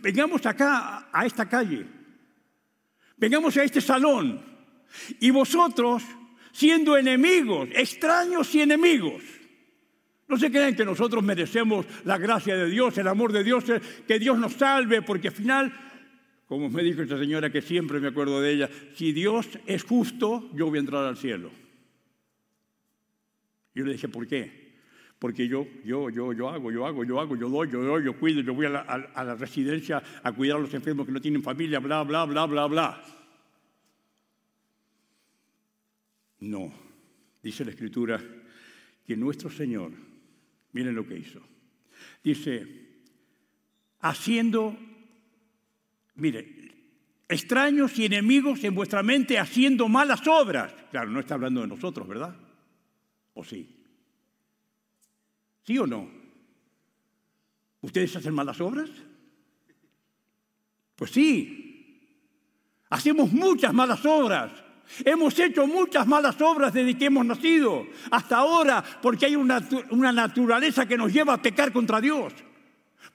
[0.00, 1.86] vengamos acá a esta calle,
[3.16, 4.42] vengamos a este salón,
[5.20, 6.02] y vosotros
[6.50, 9.37] siendo enemigos, extraños y enemigos.
[10.28, 13.80] No se crean que nosotros merecemos la gracia de Dios, el amor de Dios, el-
[13.80, 15.72] que Dios nos salve, porque al final
[16.46, 20.50] como me dijo esta señora que siempre me acuerdo de ella, si Dios es justo,
[20.54, 21.50] yo voy a entrar al cielo.
[23.74, 24.78] Yo le dije, ¿por qué?
[25.18, 28.18] Porque yo, yo, yo, yo hago, yo hago, yo hago, yo doy, yo doy, yo
[28.18, 31.20] cuido, yo voy a la, a la residencia a cuidar a los enfermos que no
[31.20, 33.04] tienen familia, bla, bla, bla, bla, bla.
[36.40, 36.72] No,
[37.42, 38.22] dice la Escritura
[39.04, 39.92] que nuestro Señor,
[40.72, 41.40] miren lo que hizo,
[42.22, 42.66] dice,
[44.00, 44.76] haciendo
[46.18, 46.74] Mire,
[47.28, 50.74] extraños y enemigos en vuestra mente haciendo malas obras.
[50.90, 52.36] Claro, no está hablando de nosotros, ¿verdad?
[53.34, 53.84] ¿O sí?
[55.62, 56.10] ¿Sí o no?
[57.82, 58.90] ¿Ustedes hacen malas obras?
[60.96, 62.10] Pues sí.
[62.90, 64.50] Hacemos muchas malas obras.
[65.04, 70.12] Hemos hecho muchas malas obras desde que hemos nacido hasta ahora, porque hay una, una
[70.12, 72.32] naturaleza que nos lleva a pecar contra Dios.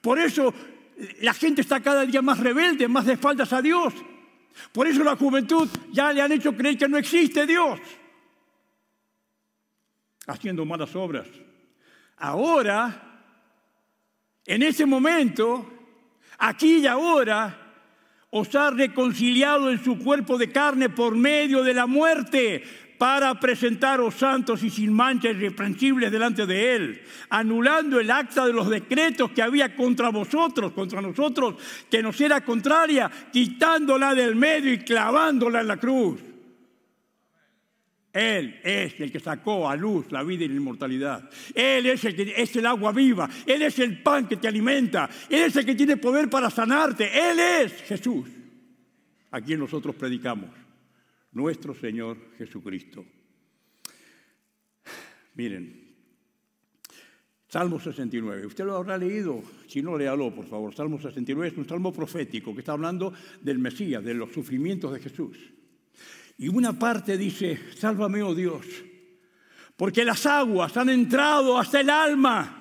[0.00, 0.54] Por eso
[1.20, 3.92] la gente está cada día más rebelde, más de espaldas a Dios.
[4.72, 7.80] Por eso la juventud ya le han hecho creer que no existe Dios.
[10.26, 11.26] Haciendo malas obras.
[12.18, 13.22] Ahora,
[14.46, 15.66] en ese momento,
[16.38, 17.63] aquí y ahora,
[18.36, 22.64] os ha reconciliado en su cuerpo de carne por medio de la muerte
[22.98, 28.68] para presentaros santos y sin mancha irreprensibles delante de Él, anulando el acta de los
[28.68, 31.54] decretos que había contra vosotros, contra nosotros,
[31.88, 36.33] que nos era contraria, quitándola del medio y clavándola en la cruz.
[38.14, 41.28] Él es el que sacó a luz la vida y la inmortalidad.
[41.52, 43.28] Él es el que es el agua viva.
[43.44, 45.10] Él es el pan que te alimenta.
[45.28, 47.10] Él es el que tiene poder para sanarte.
[47.12, 48.28] Él es Jesús,
[49.32, 50.50] a quien nosotros predicamos
[51.32, 53.04] nuestro Señor Jesucristo.
[55.34, 55.84] Miren,
[57.48, 61.68] Salmo 69, usted lo habrá leído, si no léalo por favor, Salmo 69 es un
[61.68, 65.36] salmo profético que está hablando del Mesías, de los sufrimientos de Jesús.
[66.36, 68.66] Y una parte dice, sálvame, oh Dios,
[69.76, 72.60] porque las aguas han entrado hasta el alma.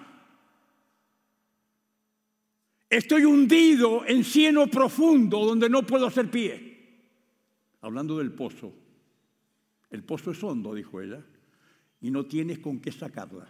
[2.89, 6.73] Estoy hundido en cieno profundo donde no puedo hacer pie
[7.83, 8.73] hablando del pozo.
[9.91, 11.23] El pozo es hondo, dijo ella,
[12.01, 13.47] y no tienes con qué sacarla.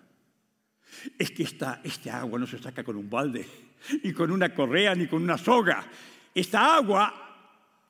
[1.17, 3.47] Es que esta, este agua no se saca con un balde,
[4.03, 5.87] ni con una correa, ni con una soga.
[6.33, 7.32] Esta agua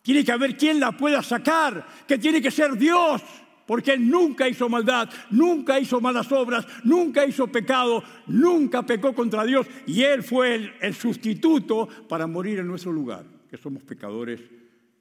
[0.04, 3.24] tiene que haber quien la pueda sacar, que tiene que ser Dios,
[3.66, 9.46] porque Él nunca hizo maldad, nunca hizo malas obras, nunca hizo pecado, nunca pecó contra
[9.46, 14.42] Dios, y Él fue el, sustituto para morir en nuestro lugar, que somos pecadores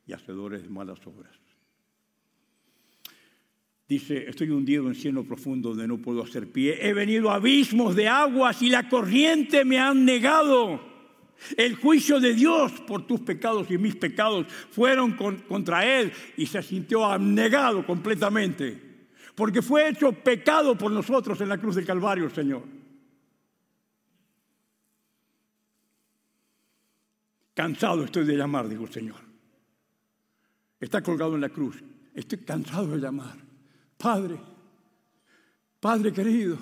[0.06, 1.32] y hacedores de malas obras.
[3.88, 6.78] Dice, estoy hundido en cielo profundo donde no puedo hacer pie.
[6.80, 10.91] He venido a abismos de aguas y la corriente me han negado.
[11.56, 16.46] El juicio de Dios por tus pecados y mis pecados fueron con- contra Él y
[16.46, 18.90] se sintió abnegado completamente.
[19.34, 22.62] Porque fue hecho pecado por nosotros en la cruz del Calvario, Señor.
[27.54, 29.20] Cansado estoy de llamar, dijo el Señor.
[30.80, 31.82] Está colgado en la cruz.
[32.14, 33.36] Estoy cansado de llamar.
[33.96, 34.38] Padre,
[35.80, 36.58] Padre querido,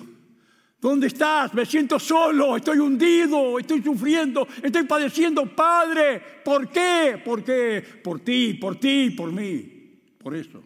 [0.81, 1.53] ¿dónde estás?
[1.53, 5.45] Me siento solo, estoy hundido, estoy sufriendo, estoy padeciendo.
[5.55, 7.21] Padre, ¿por qué?
[7.23, 7.83] ¿Por qué?
[8.03, 10.01] Por ti, por ti, por mí.
[10.17, 10.61] Por eso.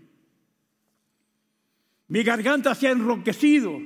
[2.08, 3.80] Mi garganta se ha enroquecido.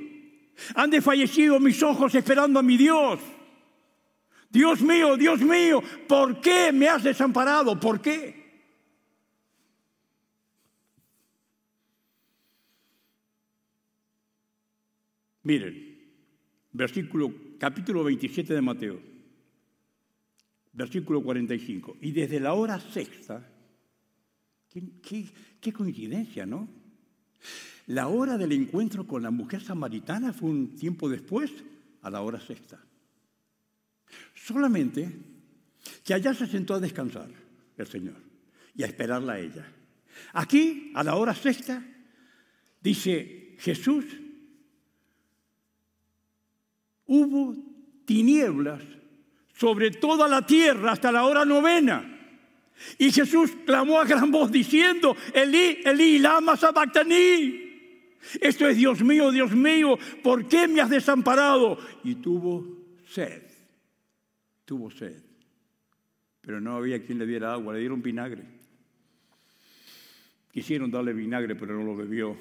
[0.74, 3.18] Han desfallecido mis ojos esperando a mi Dios.
[4.50, 7.78] Dios mío, Dios mío, ¿por qué me has desamparado?
[7.78, 8.40] ¿Por qué?
[15.42, 15.89] Miren,
[16.72, 19.00] versículo, capítulo 27 de Mateo,
[20.72, 21.96] versículo 45.
[22.00, 23.46] Y desde la hora sexta,
[24.68, 26.68] qué, qué- qué coincidencia, ¿no?
[27.86, 31.50] La hora del encuentro con la mujer samaritana fue un tiempo después,
[32.02, 32.78] a la hora sexta.
[34.34, 35.10] Solamente
[36.04, 37.28] que allá se sentó a descansar
[37.76, 38.16] el Señor
[38.74, 39.66] y a esperarla a ella.
[40.32, 41.82] Aquí, a la hora sexta,
[42.80, 44.04] dice Jesús,
[47.10, 47.56] hubo
[48.04, 48.82] tinieblas
[49.52, 52.18] sobre toda la tierra hasta la hora novena.
[52.98, 57.68] Y Jesús clamó a gran voz diciendo, Elí, Elí, lama sabactaní.
[58.40, 61.78] Esto es Dios mío, Dios mío, ¿por qué me has desamparado?
[62.04, 62.64] Y tuvo
[63.06, 63.42] sed,
[64.64, 65.22] tuvo sed.
[66.40, 68.44] Pero no había quien le diera agua, le dieron vinagre.
[70.52, 72.36] Quisieron darle vinagre, pero no lo bebió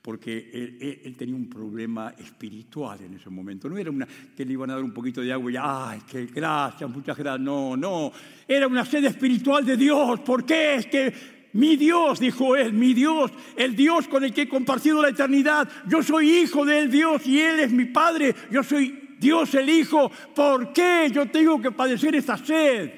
[0.00, 3.68] porque él, tenía un problema espiritual en ese momento.
[3.68, 4.06] No era una
[4.36, 7.40] que le iban a dar un poquito de agua y, ay, qué gracias, muchas gracias.
[7.40, 8.12] No, no.
[8.46, 10.20] Era una sed espiritual de Dios.
[10.20, 10.74] ¿Por qué?
[10.74, 11.14] Es que
[11.52, 15.68] mi Dios, dijo él, mi Dios, el Dios con el que he compartido la eternidad.
[15.86, 18.34] Yo soy hijo del Dios y Él es mi Padre.
[18.50, 20.10] Yo soy Dios el Hijo.
[20.34, 22.90] ¿Por qué yo tengo que padecer esta sed?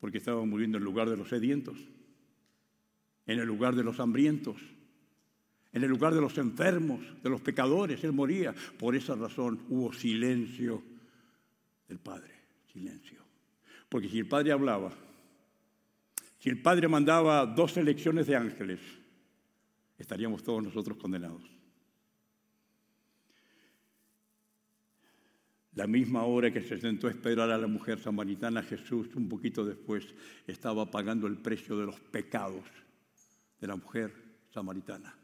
[0.00, 1.78] Porque estaba muriendo en lugar de los sedientos
[3.26, 4.56] en el lugar de los hambrientos,
[5.72, 8.54] en el lugar de los enfermos, de los pecadores, Él moría.
[8.78, 10.82] Por esa razón hubo silencio
[11.88, 12.32] del Padre,
[12.72, 13.20] silencio.
[13.88, 14.92] Porque si el Padre hablaba,
[16.38, 18.80] si el Padre mandaba dos elecciones de ángeles,
[19.96, 21.42] estaríamos todos nosotros condenados.
[25.74, 29.64] La misma hora que se sentó a esperar a la mujer samaritana, Jesús, un poquito
[29.64, 30.14] después,
[30.46, 32.64] estaba pagando el precio de los pecados
[33.62, 34.12] de la mujer
[34.52, 35.14] samaritana,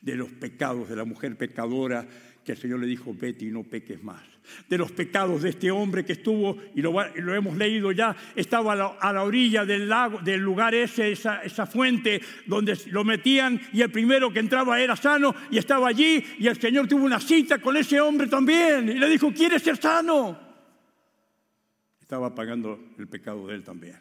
[0.00, 2.06] de los pecados de la mujer pecadora
[2.44, 4.22] que el Señor le dijo, vete y no peques más,
[4.68, 6.94] de los pecados de este hombre que estuvo, y lo,
[7.34, 12.20] hemos leído ya, estaba a la, orilla del lago, del lugar ese, esa, esa fuente
[12.46, 16.60] donde lo metían y el primero que entraba era sano y estaba allí y el
[16.60, 20.38] Señor tuvo una cita con ese hombre también y le dijo, ¿quieres ser sano?
[22.00, 23.98] Estaba pagando el pecado de él también.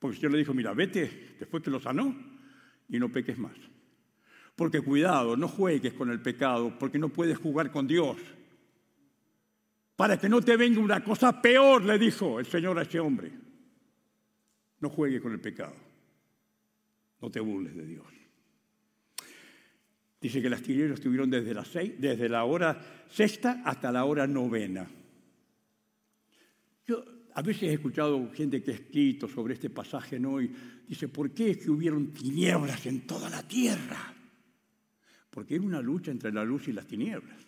[0.00, 2.33] Porque el Señor le dijo, mira, vete después que lo sanó
[2.88, 3.56] y no peques más.
[4.56, 8.16] Porque cuidado, no juegues con el pecado, porque no puedes jugar con Dios.
[9.96, 13.32] Para que no te venga una cosa peor, le dijo el Señor a ese hombre.
[14.80, 15.74] No juegues con el pecado.
[17.20, 18.06] No te burles de Dios.
[20.20, 24.26] Dice que las tinieblas estuvieron desde la, seis- desde la hora sexta hasta la hora
[24.26, 24.86] novena.
[26.86, 27.04] Yo
[27.34, 30.40] a veces he escuchado gente que ha escrito sobre este pasaje, ¿no?
[30.40, 30.50] Y
[30.86, 34.14] dice, ¿por qué es que hubieron tinieblas en toda la tierra?
[35.30, 37.44] Porque era una lucha entre la luz y las tinieblas.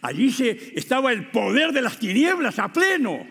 [0.00, 3.24] Allí se, estaba el poder de las tinieblas a pleno.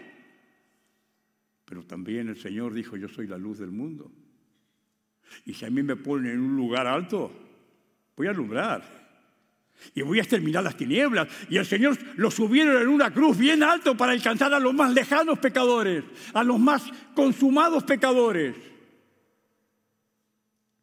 [1.66, 4.10] Pero también el Señor dijo, yo soy la luz del mundo.
[5.44, 7.34] Y si a mí me ponen en un lugar alto,
[8.16, 9.05] voy a alumbrar.
[9.94, 11.28] Y voy a exterminar las tinieblas.
[11.50, 14.94] Y el Señor lo subieron en una cruz bien alto para alcanzar a los más
[14.94, 16.04] lejanos pecadores,
[16.34, 16.84] a los más
[17.16, 18.56] consumados pecadores.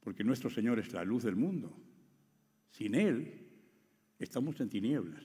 [0.03, 1.77] Porque nuestro Señor es la luz del mundo.
[2.71, 3.33] Sin Él
[4.19, 5.23] estamos en tinieblas.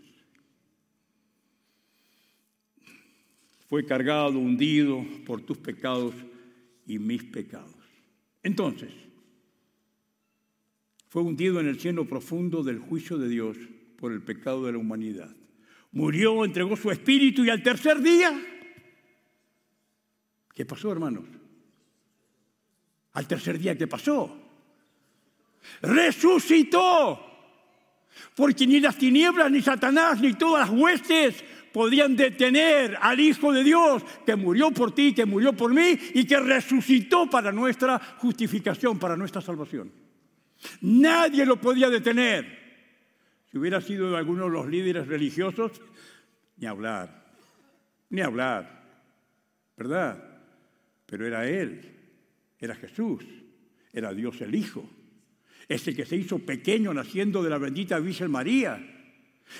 [3.69, 6.13] Fue cargado, hundido por tus pecados
[6.85, 7.75] y mis pecados.
[8.41, 8.91] Entonces,
[11.09, 13.57] fue hundido en el cielo profundo del juicio de Dios
[13.97, 15.29] por el pecado de la humanidad.
[15.91, 18.39] Murió, entregó su espíritu y al tercer día,
[20.53, 21.25] ¿qué pasó, hermanos?
[23.13, 24.37] Al tercer día, ¿qué pasó?
[25.81, 27.23] Resucitó.
[28.35, 33.63] Porque ni las tinieblas, ni Satanás, ni todas las huestes podían detener al Hijo de
[33.63, 38.99] Dios que murió por ti, que murió por mí y que resucitó para nuestra justificación,
[38.99, 40.06] para nuestra salvación.
[40.81, 42.57] Nadie lo podía detener.
[43.49, 45.71] Si hubiera sido de alguno de los líderes religiosos,
[46.57, 47.25] ni hablar,
[48.09, 48.83] ni hablar,
[49.77, 50.41] ¿verdad?
[51.05, 51.81] Pero era Él,
[52.59, 53.23] era Jesús,
[53.93, 54.89] era Dios el Hijo,
[55.67, 58.95] ese que se hizo pequeño naciendo de la bendita Virgen María,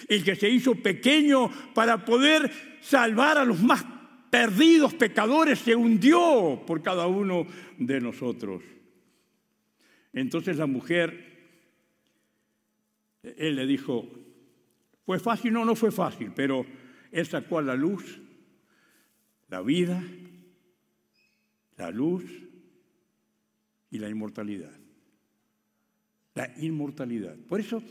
[0.07, 3.85] el que se hizo pequeño para poder salvar a los más
[4.29, 8.61] perdidos pecadores, se hundió por cada uno de nosotros.
[10.13, 11.37] Entonces la mujer,
[13.23, 14.09] él le dijo,
[15.05, 15.53] ¿fue fácil?
[15.53, 16.65] No, no fue fácil, pero
[17.11, 18.21] él sacó la luz
[19.49, 20.03] la vida,
[21.77, 22.23] la luz
[23.89, 24.71] y la inmortalidad.
[26.35, 27.35] La inmortalidad.
[27.35, 27.81] Por eso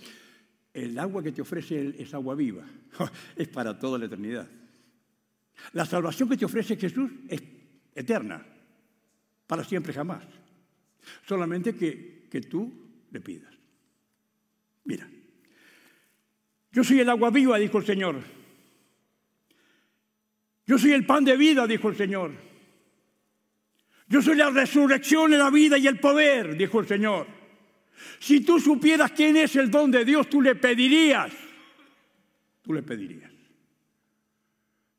[0.72, 2.64] el agua que te ofrece es agua viva,
[3.36, 4.48] es para toda la eternidad.
[5.72, 7.42] La salvación que te ofrece Jesús es
[7.94, 8.44] eterna,
[9.46, 10.24] para siempre jamás.
[11.26, 12.72] Solamente que, que tú
[13.10, 13.54] le pidas.
[14.84, 15.08] Mira,
[16.72, 18.22] yo soy el agua viva, dijo el Señor.
[20.66, 22.32] Yo soy el pan de vida, dijo el Señor.
[24.08, 27.26] Yo soy la resurrección, la vida y el poder, dijo el Señor.
[28.18, 31.32] Si tú supieras quién es el don de Dios, tú le pedirías.
[32.62, 33.32] Tú le pedirías.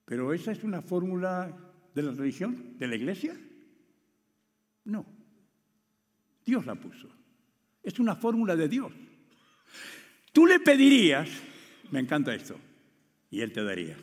[0.05, 1.55] Pero esa es una fórmula
[1.93, 3.38] de la religión, de la iglesia.
[4.86, 5.05] No.
[6.48, 7.10] Dios la puso.
[7.84, 8.93] Es una fórmula de Dios.
[10.32, 11.30] Tú le pedirías,
[11.91, 12.58] me encanta esto,
[13.30, 13.98] y Él te daría.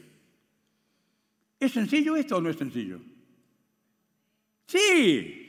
[1.58, 3.00] ¿Es sencillo esto o no es sencillo?
[4.66, 5.40] Sí.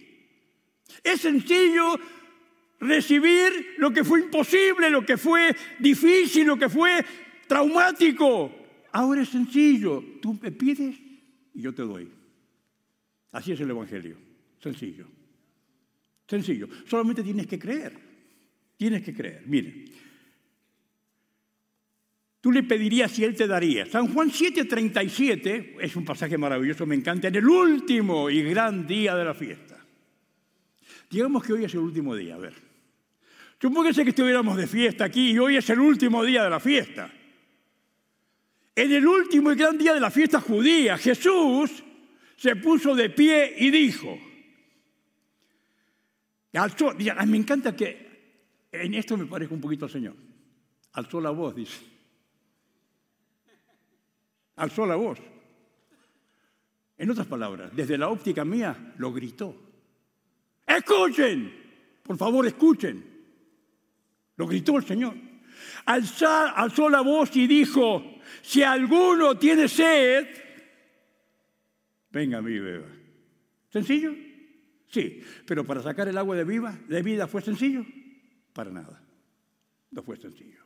[1.03, 1.99] Es sencillo
[2.79, 7.03] recibir lo que fue imposible, lo que fue difícil, lo que fue
[7.45, 8.55] traumático.
[8.93, 10.01] Ahora es sencillo.
[10.21, 10.95] Tú me pides
[11.53, 12.09] y yo te doy.
[13.33, 14.15] Así es el Evangelio.
[14.61, 15.14] Sencillo.
[16.27, 16.67] Sencillo.
[16.87, 17.93] Solamente tienes que creer.
[18.77, 19.43] Tienes que creer.
[19.45, 19.85] Mire.
[22.41, 23.87] Tú le pedirías y él te daría.
[23.87, 29.15] San Juan 7:37 es un pasaje maravilloso, me encanta, en el último y gran día
[29.15, 29.83] de la fiesta.
[31.09, 32.53] Digamos que hoy es el último día, a ver.
[33.59, 37.11] Supóngase que estuviéramos de fiesta aquí y hoy es el último día de la fiesta.
[38.75, 41.83] En el último y gran día de la fiesta judía, Jesús
[42.35, 44.19] se puso de pie y dijo,
[46.57, 50.15] alzó, me encanta que en esto me parezca un poquito al Señor,
[50.93, 51.95] alzó la voz, dice
[54.55, 55.19] alzó la voz.
[56.97, 59.55] En otras palabras, desde la óptica mía lo gritó.
[60.65, 61.53] Escuchen,
[62.03, 63.03] por favor, escuchen.
[64.37, 65.15] Lo gritó el Señor.
[65.85, 70.27] Alzar, alzó la voz y dijo, si alguno tiene sed,
[72.11, 72.87] venga a mí beba.
[73.69, 74.13] ¿Sencillo?
[74.89, 77.85] Sí, pero para sacar el agua de, viva, de vida fue sencillo.
[78.53, 79.01] Para nada.
[79.91, 80.63] No fue sencillo.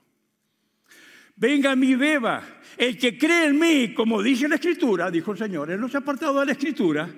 [1.36, 2.62] Venga a mí, beba.
[2.78, 5.98] El que cree en mí, como dice la Escritura, dijo el Señor, Él no se
[5.98, 7.10] ha apartado de la Escritura,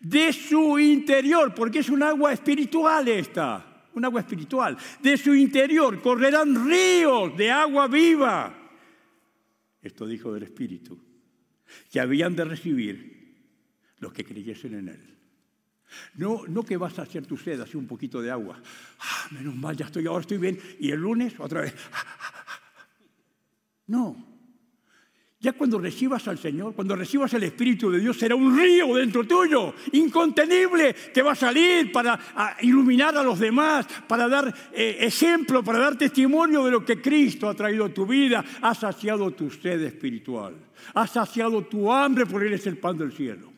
[0.00, 4.76] de su interior, porque es un agua espiritual esta, un agua espiritual.
[5.02, 8.58] De su interior correrán ríos de agua viva.
[9.82, 10.98] Esto dijo del Espíritu,
[11.90, 13.34] que habían de recibir
[13.98, 15.11] los que creyesen en Él.
[16.14, 18.60] No, no que vas a hacer tu sed, así un poquito de agua.
[19.00, 20.58] Ah, menos mal, ya estoy, ahora estoy bien.
[20.78, 21.74] Y el lunes otra vez.
[23.84, 24.32] No.
[25.42, 29.26] Ya cuando recibas al Señor, cuando recibas el Espíritu de Dios, será un río dentro
[29.26, 32.18] tuyo, incontenible, que va a salir para
[32.60, 37.48] iluminar a los demás, para dar eh, ejemplo, para dar testimonio de lo que Cristo
[37.48, 38.44] ha traído a tu vida.
[38.62, 40.54] Ha saciado tu sed espiritual,
[40.94, 43.51] ha saciado tu hambre, porque Él es el pan del cielo.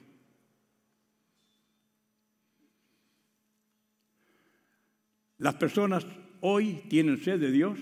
[5.38, 6.06] Las personas
[6.40, 7.78] hoy tienen sed de Dios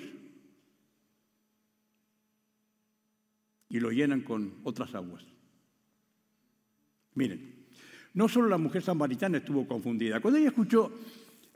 [3.69, 5.25] y lo llenan con otras aguas.
[7.15, 7.67] Miren,
[8.15, 10.21] no solo la mujer samaritana estuvo confundida.
[10.21, 10.93] Cuando ella escuchó,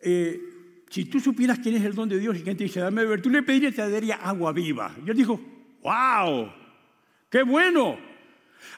[0.03, 0.40] eh,
[0.88, 3.22] si tú supieras quién es el don de Dios y quién te dice, dame beber,
[3.22, 4.94] tú le pedirías te daría agua viva.
[5.05, 5.40] Yo dijo,
[5.82, 6.51] wow,
[7.30, 7.99] qué bueno.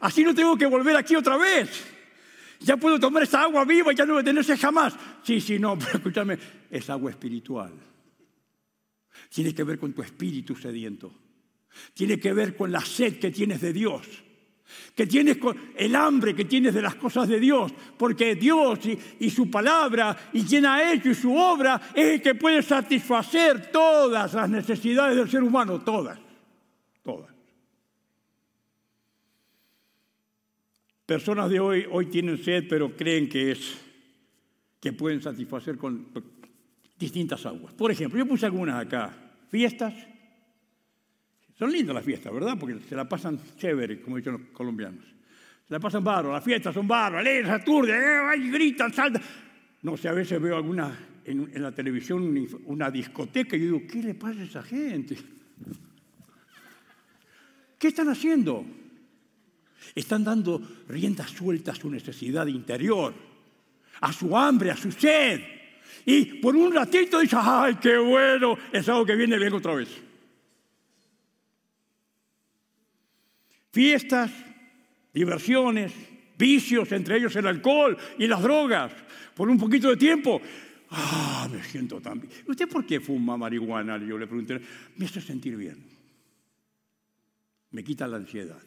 [0.01, 1.98] Así no tengo que volver aquí otra vez.
[2.61, 4.97] Ya puedo tomar esa agua viva, ya no voy a jamás.
[5.23, 6.39] Sí, sí, no, pero escúchame,
[6.71, 7.73] es agua espiritual.
[9.29, 11.13] Tiene que ver con tu espíritu sediento.
[11.95, 14.07] Tiene que ver con la sed que tienes de Dios,
[14.95, 18.81] que tienes con el hambre que tienes de las cosas de Dios, porque Dios
[19.21, 23.71] y, su palabra y quien ha hecho y su obra es el que puede satisfacer
[23.71, 26.19] todas las necesidades del ser humano, todas,
[27.05, 27.38] todas.
[31.09, 33.79] Personas de hoy, hoy tienen sed, pero creen que es
[34.79, 36.09] que pueden satisfacer con
[36.99, 37.73] distintas aguas.
[37.73, 39.17] Por ejemplo, yo puse algunas acá.
[39.49, 39.95] Fiestas.
[41.59, 42.59] Son lindas las fiestas, ¿verdad?
[42.61, 45.03] Porque se la pasan chévere, como dicen los colombianos.
[45.67, 49.23] Se la pasan barro, las fiestas son barro, alegres, aturden, eh, gritan, saltan.
[49.81, 52.37] No sé, a veces veo alguna en, en la televisión
[52.67, 55.17] una discoteca y yo digo, ¿qué le pasa a esa gente?
[57.79, 58.67] ¿Qué están haciendo?
[59.95, 63.15] Están dando rienda suelta a su necesidad interior,
[64.01, 65.41] a su hambre, a su sed.
[66.05, 69.89] Y por un ratito dice, ay, qué bueno, es algo que viene bien otra vez.
[73.71, 74.31] Fiestas,
[75.13, 75.93] diversiones,
[76.39, 78.93] vicios, entre ellos el alcohol y las drogas.
[79.35, 80.41] Por un poquito de tiempo,
[80.91, 82.33] ah, me siento tan bien.
[82.47, 83.99] ¿Usted por qué fuma marihuana?
[83.99, 84.61] Yo le pregunté,
[84.97, 85.85] me hace sentir bien.
[87.71, 88.61] Me quita la ansiedad.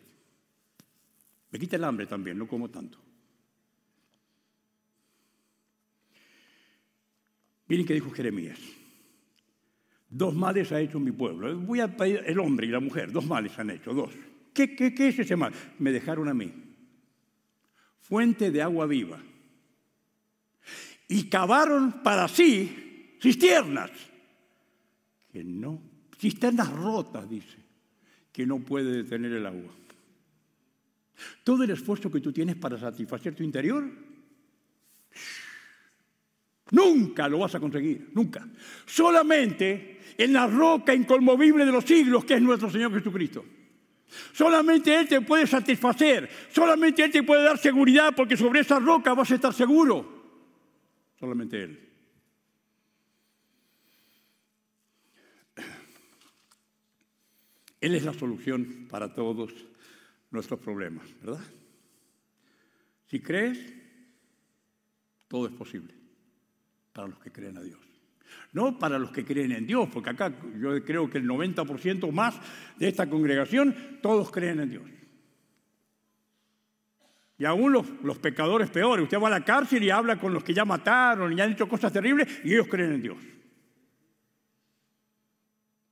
[1.52, 2.98] Me quita el hambre también, no como tanto.
[7.68, 8.60] Miren qué dijo Jeremías.
[10.10, 11.58] Dos males ha hecho mi pueblo.
[11.60, 14.14] Voy a pedir el hombre y la mujer, dos males han hecho, dos.
[14.54, 15.54] ¿Qué, qué, qué es ese mal?
[15.80, 16.52] Me dejaron a mí.
[18.02, 19.22] Fuente de agua viva.
[21.08, 23.92] Y cavaron para sí cisternas.
[25.32, 25.82] Que no,
[26.18, 27.58] cisternas rotas, dice,
[28.34, 29.72] que no puede detener el agua.
[31.44, 33.84] Todo el esfuerzo que tú tienes para satisfacer tu interior,
[36.72, 38.48] nunca lo vas a conseguir, nunca.
[38.86, 43.46] Solamente en la roca inconmovible de los siglos, que es nuestro Señor Jesucristo.
[44.34, 49.14] Solamente Él te puede satisfacer, solamente Él te puede dar seguridad, porque sobre esa roca
[49.14, 50.22] vas a estar seguro.
[51.20, 51.88] Solamente Él.
[57.80, 59.54] Él es la solución para todos
[60.32, 61.44] nuestros problemas, ¿verdad?
[63.06, 63.60] Si crees,
[65.28, 65.94] todo es posible
[66.94, 67.80] para los que creen a Dios.
[68.54, 72.40] No para los que creen en Dios, porque acá yo creo que el 90% más
[72.78, 74.84] de esta congregación, todos creen en Dios.
[77.38, 79.04] Y aún los, los, pecadores peores.
[79.04, 81.68] Usted va a la cárcel y habla con los que ya mataron y han hecho
[81.68, 83.18] cosas terribles y ellos creen en Dios.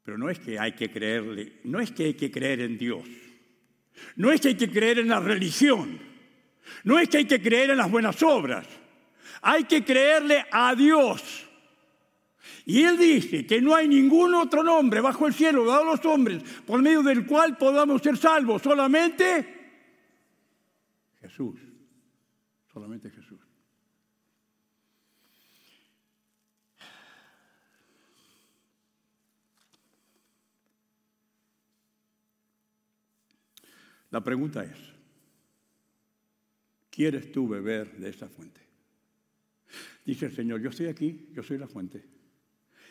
[0.04, 3.04] Pero no es que hay que creerle, no es que hay que creer en Dios.
[4.16, 6.00] No es que hay que creer en la religión.
[6.84, 8.68] No es que hay que creer en las buenas obras.
[9.42, 11.50] Hay que creerle a Dios.
[12.66, 16.06] Y Él dice que no hay ningún otro nombre bajo el cielo dado a los
[16.06, 18.62] hombres por medio del cual podamos ser salvos.
[18.62, 19.60] Solamente
[21.22, 21.60] Jesús.
[22.72, 23.29] Solamente Jesús.
[34.12, 34.78] La pregunta es,
[36.90, 38.62] ¿quieres tú beber de esa fuente?
[40.06, 42.04] Dice el Señor, yo estoy aquí, yo soy la fuente.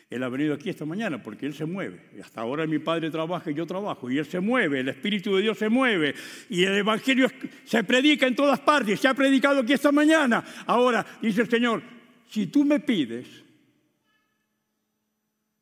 [0.09, 2.01] Él ha venido aquí esta mañana porque Él se mueve.
[2.23, 4.09] Hasta ahora mi Padre trabaja y yo trabajo.
[4.09, 6.15] Y Él se mueve, el Espíritu de Dios se mueve.
[6.49, 7.29] Y el Evangelio
[7.63, 8.99] se predica en todas partes.
[8.99, 10.43] Se ha predicado aquí esta mañana.
[10.65, 11.83] Ahora, dice el Señor,
[12.27, 13.27] si tú me pides,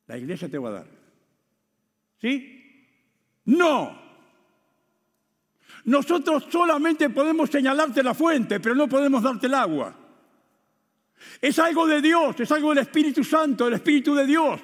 [0.06, 0.88] la iglesia te va a dar.
[2.22, 2.94] ¿Sí?
[3.46, 4.07] No.
[5.88, 9.96] Nosotros solamente podemos señalarte la fuente, pero no podemos darte el agua.
[11.42, 14.60] Es algo de Dios, es algo del Espíritu Santo, del Espíritu de Dios.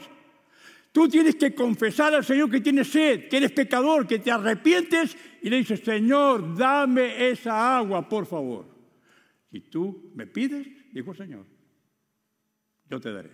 [0.91, 5.15] Tú tienes que confesar al Señor que tienes sed, que eres pecador, que te arrepientes
[5.41, 8.65] y le dices, Señor, dame esa agua, por favor.
[9.49, 11.45] Si tú me pides, dijo el Señor,
[12.89, 13.31] yo te daré.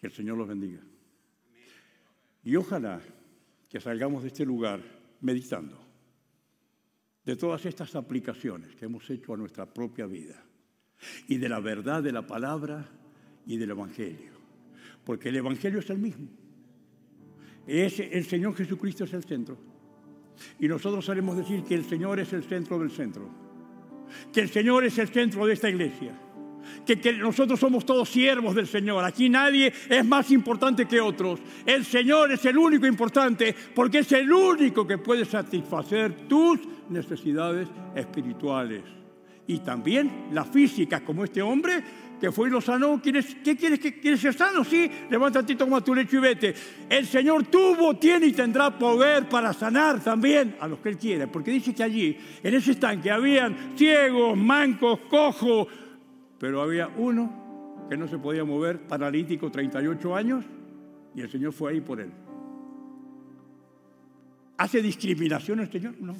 [0.00, 0.80] Que el Señor los bendiga.
[2.44, 3.00] Y ojalá
[3.72, 4.82] que salgamos de este lugar
[5.22, 5.80] meditando
[7.24, 10.44] de todas estas aplicaciones que hemos hecho a nuestra propia vida
[11.26, 12.86] y de la verdad de la palabra
[13.46, 14.32] y del Evangelio.
[15.02, 16.28] Porque el Evangelio es el mismo.
[17.66, 19.56] Es, el Señor Jesucristo es el centro.
[20.60, 23.30] Y nosotros sabemos decir que el Señor es el centro del centro.
[24.30, 26.12] Que el Señor es el centro de esta iglesia.
[26.86, 29.04] Que, que, nosotros somos todos siervos del Señor.
[29.04, 31.40] Aquí nadie es más importante que otros.
[31.66, 37.68] El Señor es el único importante porque es el único que puede satisfacer tus necesidades
[37.94, 38.82] espirituales.
[39.46, 41.82] Y también las físicas, como este hombre
[42.22, 43.02] que fue y lo sanó.
[43.02, 43.80] ¿Quieres, ¿Qué quieres?
[43.80, 44.62] ¿Quieres ser sano?
[44.62, 46.54] Sí, levántate, toma tu lecho y vete.
[46.88, 51.26] El Señor tuvo, tiene y tendrá poder para sanar también a los que Él quiere.
[51.26, 55.66] Porque dice que allí, en ese estanque, habían ciegos, mancos, cojos,
[56.42, 57.30] pero había uno
[57.88, 60.44] que no se podía mover, paralítico, 38 años,
[61.14, 62.10] y el Señor fue ahí por él.
[64.56, 65.94] ¿Hace discriminación el Señor?
[66.00, 66.16] No.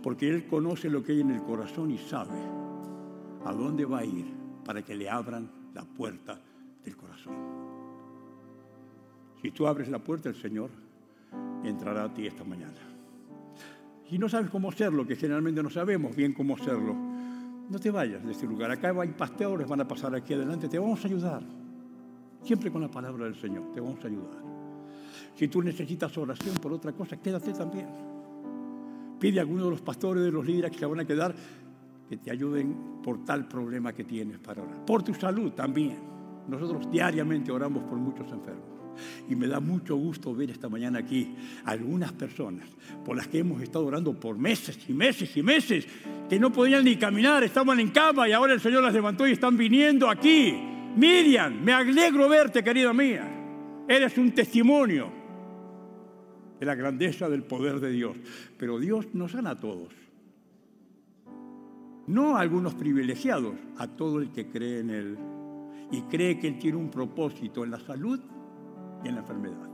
[0.00, 2.38] Porque Él conoce lo que hay en el corazón y sabe
[3.44, 4.26] a dónde va a ir
[4.64, 6.38] para que le abran la puerta
[6.84, 7.34] del corazón.
[9.42, 10.70] Si tú abres la puerta, el Señor
[11.64, 12.78] entrará a ti esta mañana.
[14.08, 17.09] Si no sabes cómo hacerlo, que generalmente no sabemos bien cómo hacerlo,
[17.70, 18.70] no te vayas de este lugar.
[18.70, 21.42] Acá hay pastores, van a pasar aquí adelante, te vamos a ayudar.
[22.42, 24.42] Siempre con la palabra del Señor, te vamos a ayudar.
[25.34, 27.88] Si tú necesitas oración por otra cosa, quédate también.
[29.20, 31.34] Pide a alguno de los pastores, de los líderes que se van a quedar,
[32.08, 34.84] que te ayuden por tal problema que tienes para orar.
[34.84, 35.98] Por tu salud también.
[36.48, 38.69] Nosotros diariamente oramos por muchos enfermos.
[39.28, 41.34] Y me da mucho gusto ver esta mañana aquí
[41.64, 42.68] algunas personas
[43.04, 45.86] por las que hemos estado orando por meses y meses y meses,
[46.28, 49.32] que no podían ni caminar, estaban en cama y ahora el Señor las levantó y
[49.32, 50.54] están viniendo aquí.
[50.96, 53.28] Miriam, me alegro verte, querida mía.
[53.88, 55.10] Eres un testimonio
[56.58, 58.16] de la grandeza del poder de Dios.
[58.56, 59.92] Pero Dios nos sana a todos.
[62.06, 65.18] No a algunos privilegiados, a todo el que cree en Él
[65.92, 68.20] y cree que Él tiene un propósito en la salud
[69.04, 69.68] y en la enfermedad.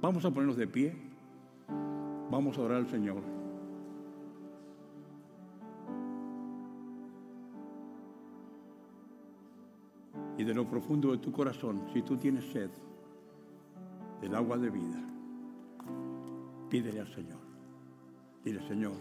[0.00, 0.94] Vamos a ponernos de pie,
[2.30, 3.22] vamos a orar al Señor.
[10.36, 12.70] Y de lo profundo de tu corazón, si tú tienes sed
[14.20, 15.00] del agua de vida,
[16.70, 17.38] pídele al Señor.
[18.44, 18.94] Dile, Señor,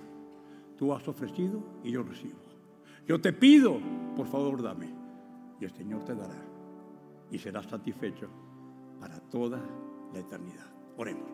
[0.78, 2.40] tú has ofrecido y yo recibo.
[3.08, 3.80] Yo te pido,
[4.16, 4.90] por favor, dame.
[5.62, 6.47] Y el Señor te dará
[7.32, 8.30] y serás satisfecho
[9.00, 9.62] para toda
[10.14, 10.68] la eternidad.
[10.98, 11.30] Oremos.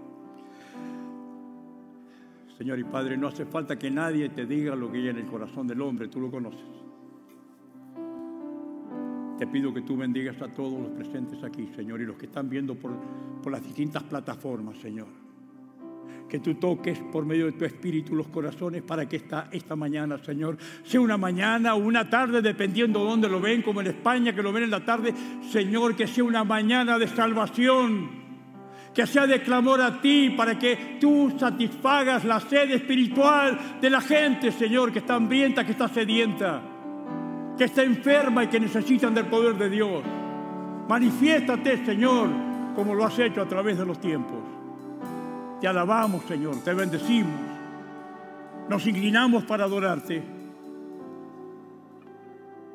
[2.57, 5.25] Señor y Padre, no hace falta que nadie te diga lo que hay en el
[5.25, 6.61] corazón del hombre, tú lo conoces.
[9.37, 12.49] Te pido que tú bendigas a todos los presentes aquí, Señor, y los que están
[12.49, 12.91] viendo por,
[13.41, 15.22] por las distintas plataformas, Señor.
[16.29, 20.17] Que tú toques por medio de tu espíritu los corazones para que esta, esta mañana,
[20.17, 24.33] Señor, sea una mañana o una tarde, dependiendo de dónde lo ven, como en España,
[24.33, 25.13] que lo ven en la tarde,
[25.51, 28.23] Señor, que sea una mañana de salvación
[28.93, 34.01] que sea de clamor a ti para que tú satisfagas la sed espiritual de la
[34.01, 36.61] gente, Señor, que está hambrienta, que está sedienta,
[37.57, 40.03] que está enferma y que necesitan del poder de Dios.
[40.87, 42.29] Manifiéstate, Señor,
[42.75, 44.62] como lo has hecho a través de los tiempos.
[45.63, 47.39] Te alabamos, Señor, te bendecimos.
[48.69, 50.21] Nos inclinamos para adorarte,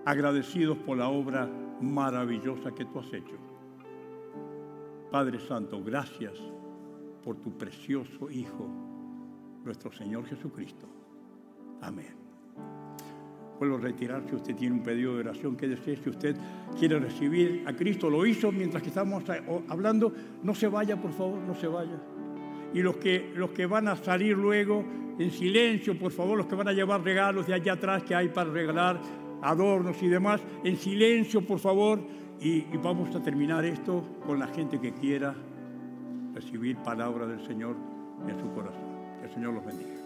[0.06, 1.46] agradecidos por la obra
[1.82, 3.36] maravillosa que tú has hecho.
[5.10, 6.32] Padre Santo, gracias
[7.22, 8.66] por tu precioso Hijo,
[9.66, 10.86] nuestro Señor Jesucristo.
[11.82, 12.16] Amén.
[13.58, 16.36] Vuelvo a retirar si usted tiene un pedido de oración que desee, si usted
[16.78, 19.24] quiere recibir a Cristo, lo hizo mientras que estamos
[19.68, 20.10] hablando,
[20.42, 22.00] no se vaya, por favor, no se vaya.
[22.74, 24.84] Y los que, los que van a salir luego
[25.18, 28.28] en silencio, por favor, los que van a llevar regalos de allá atrás que hay
[28.28, 29.00] para regalar,
[29.42, 32.00] adornos y demás, en silencio, por favor,
[32.40, 35.34] y, y, vamos a terminar esto con la gente que quiera
[36.34, 37.74] recibir palabra del Señor
[38.28, 39.18] en su corazón.
[39.18, 39.97] Que el Señor los bendiga.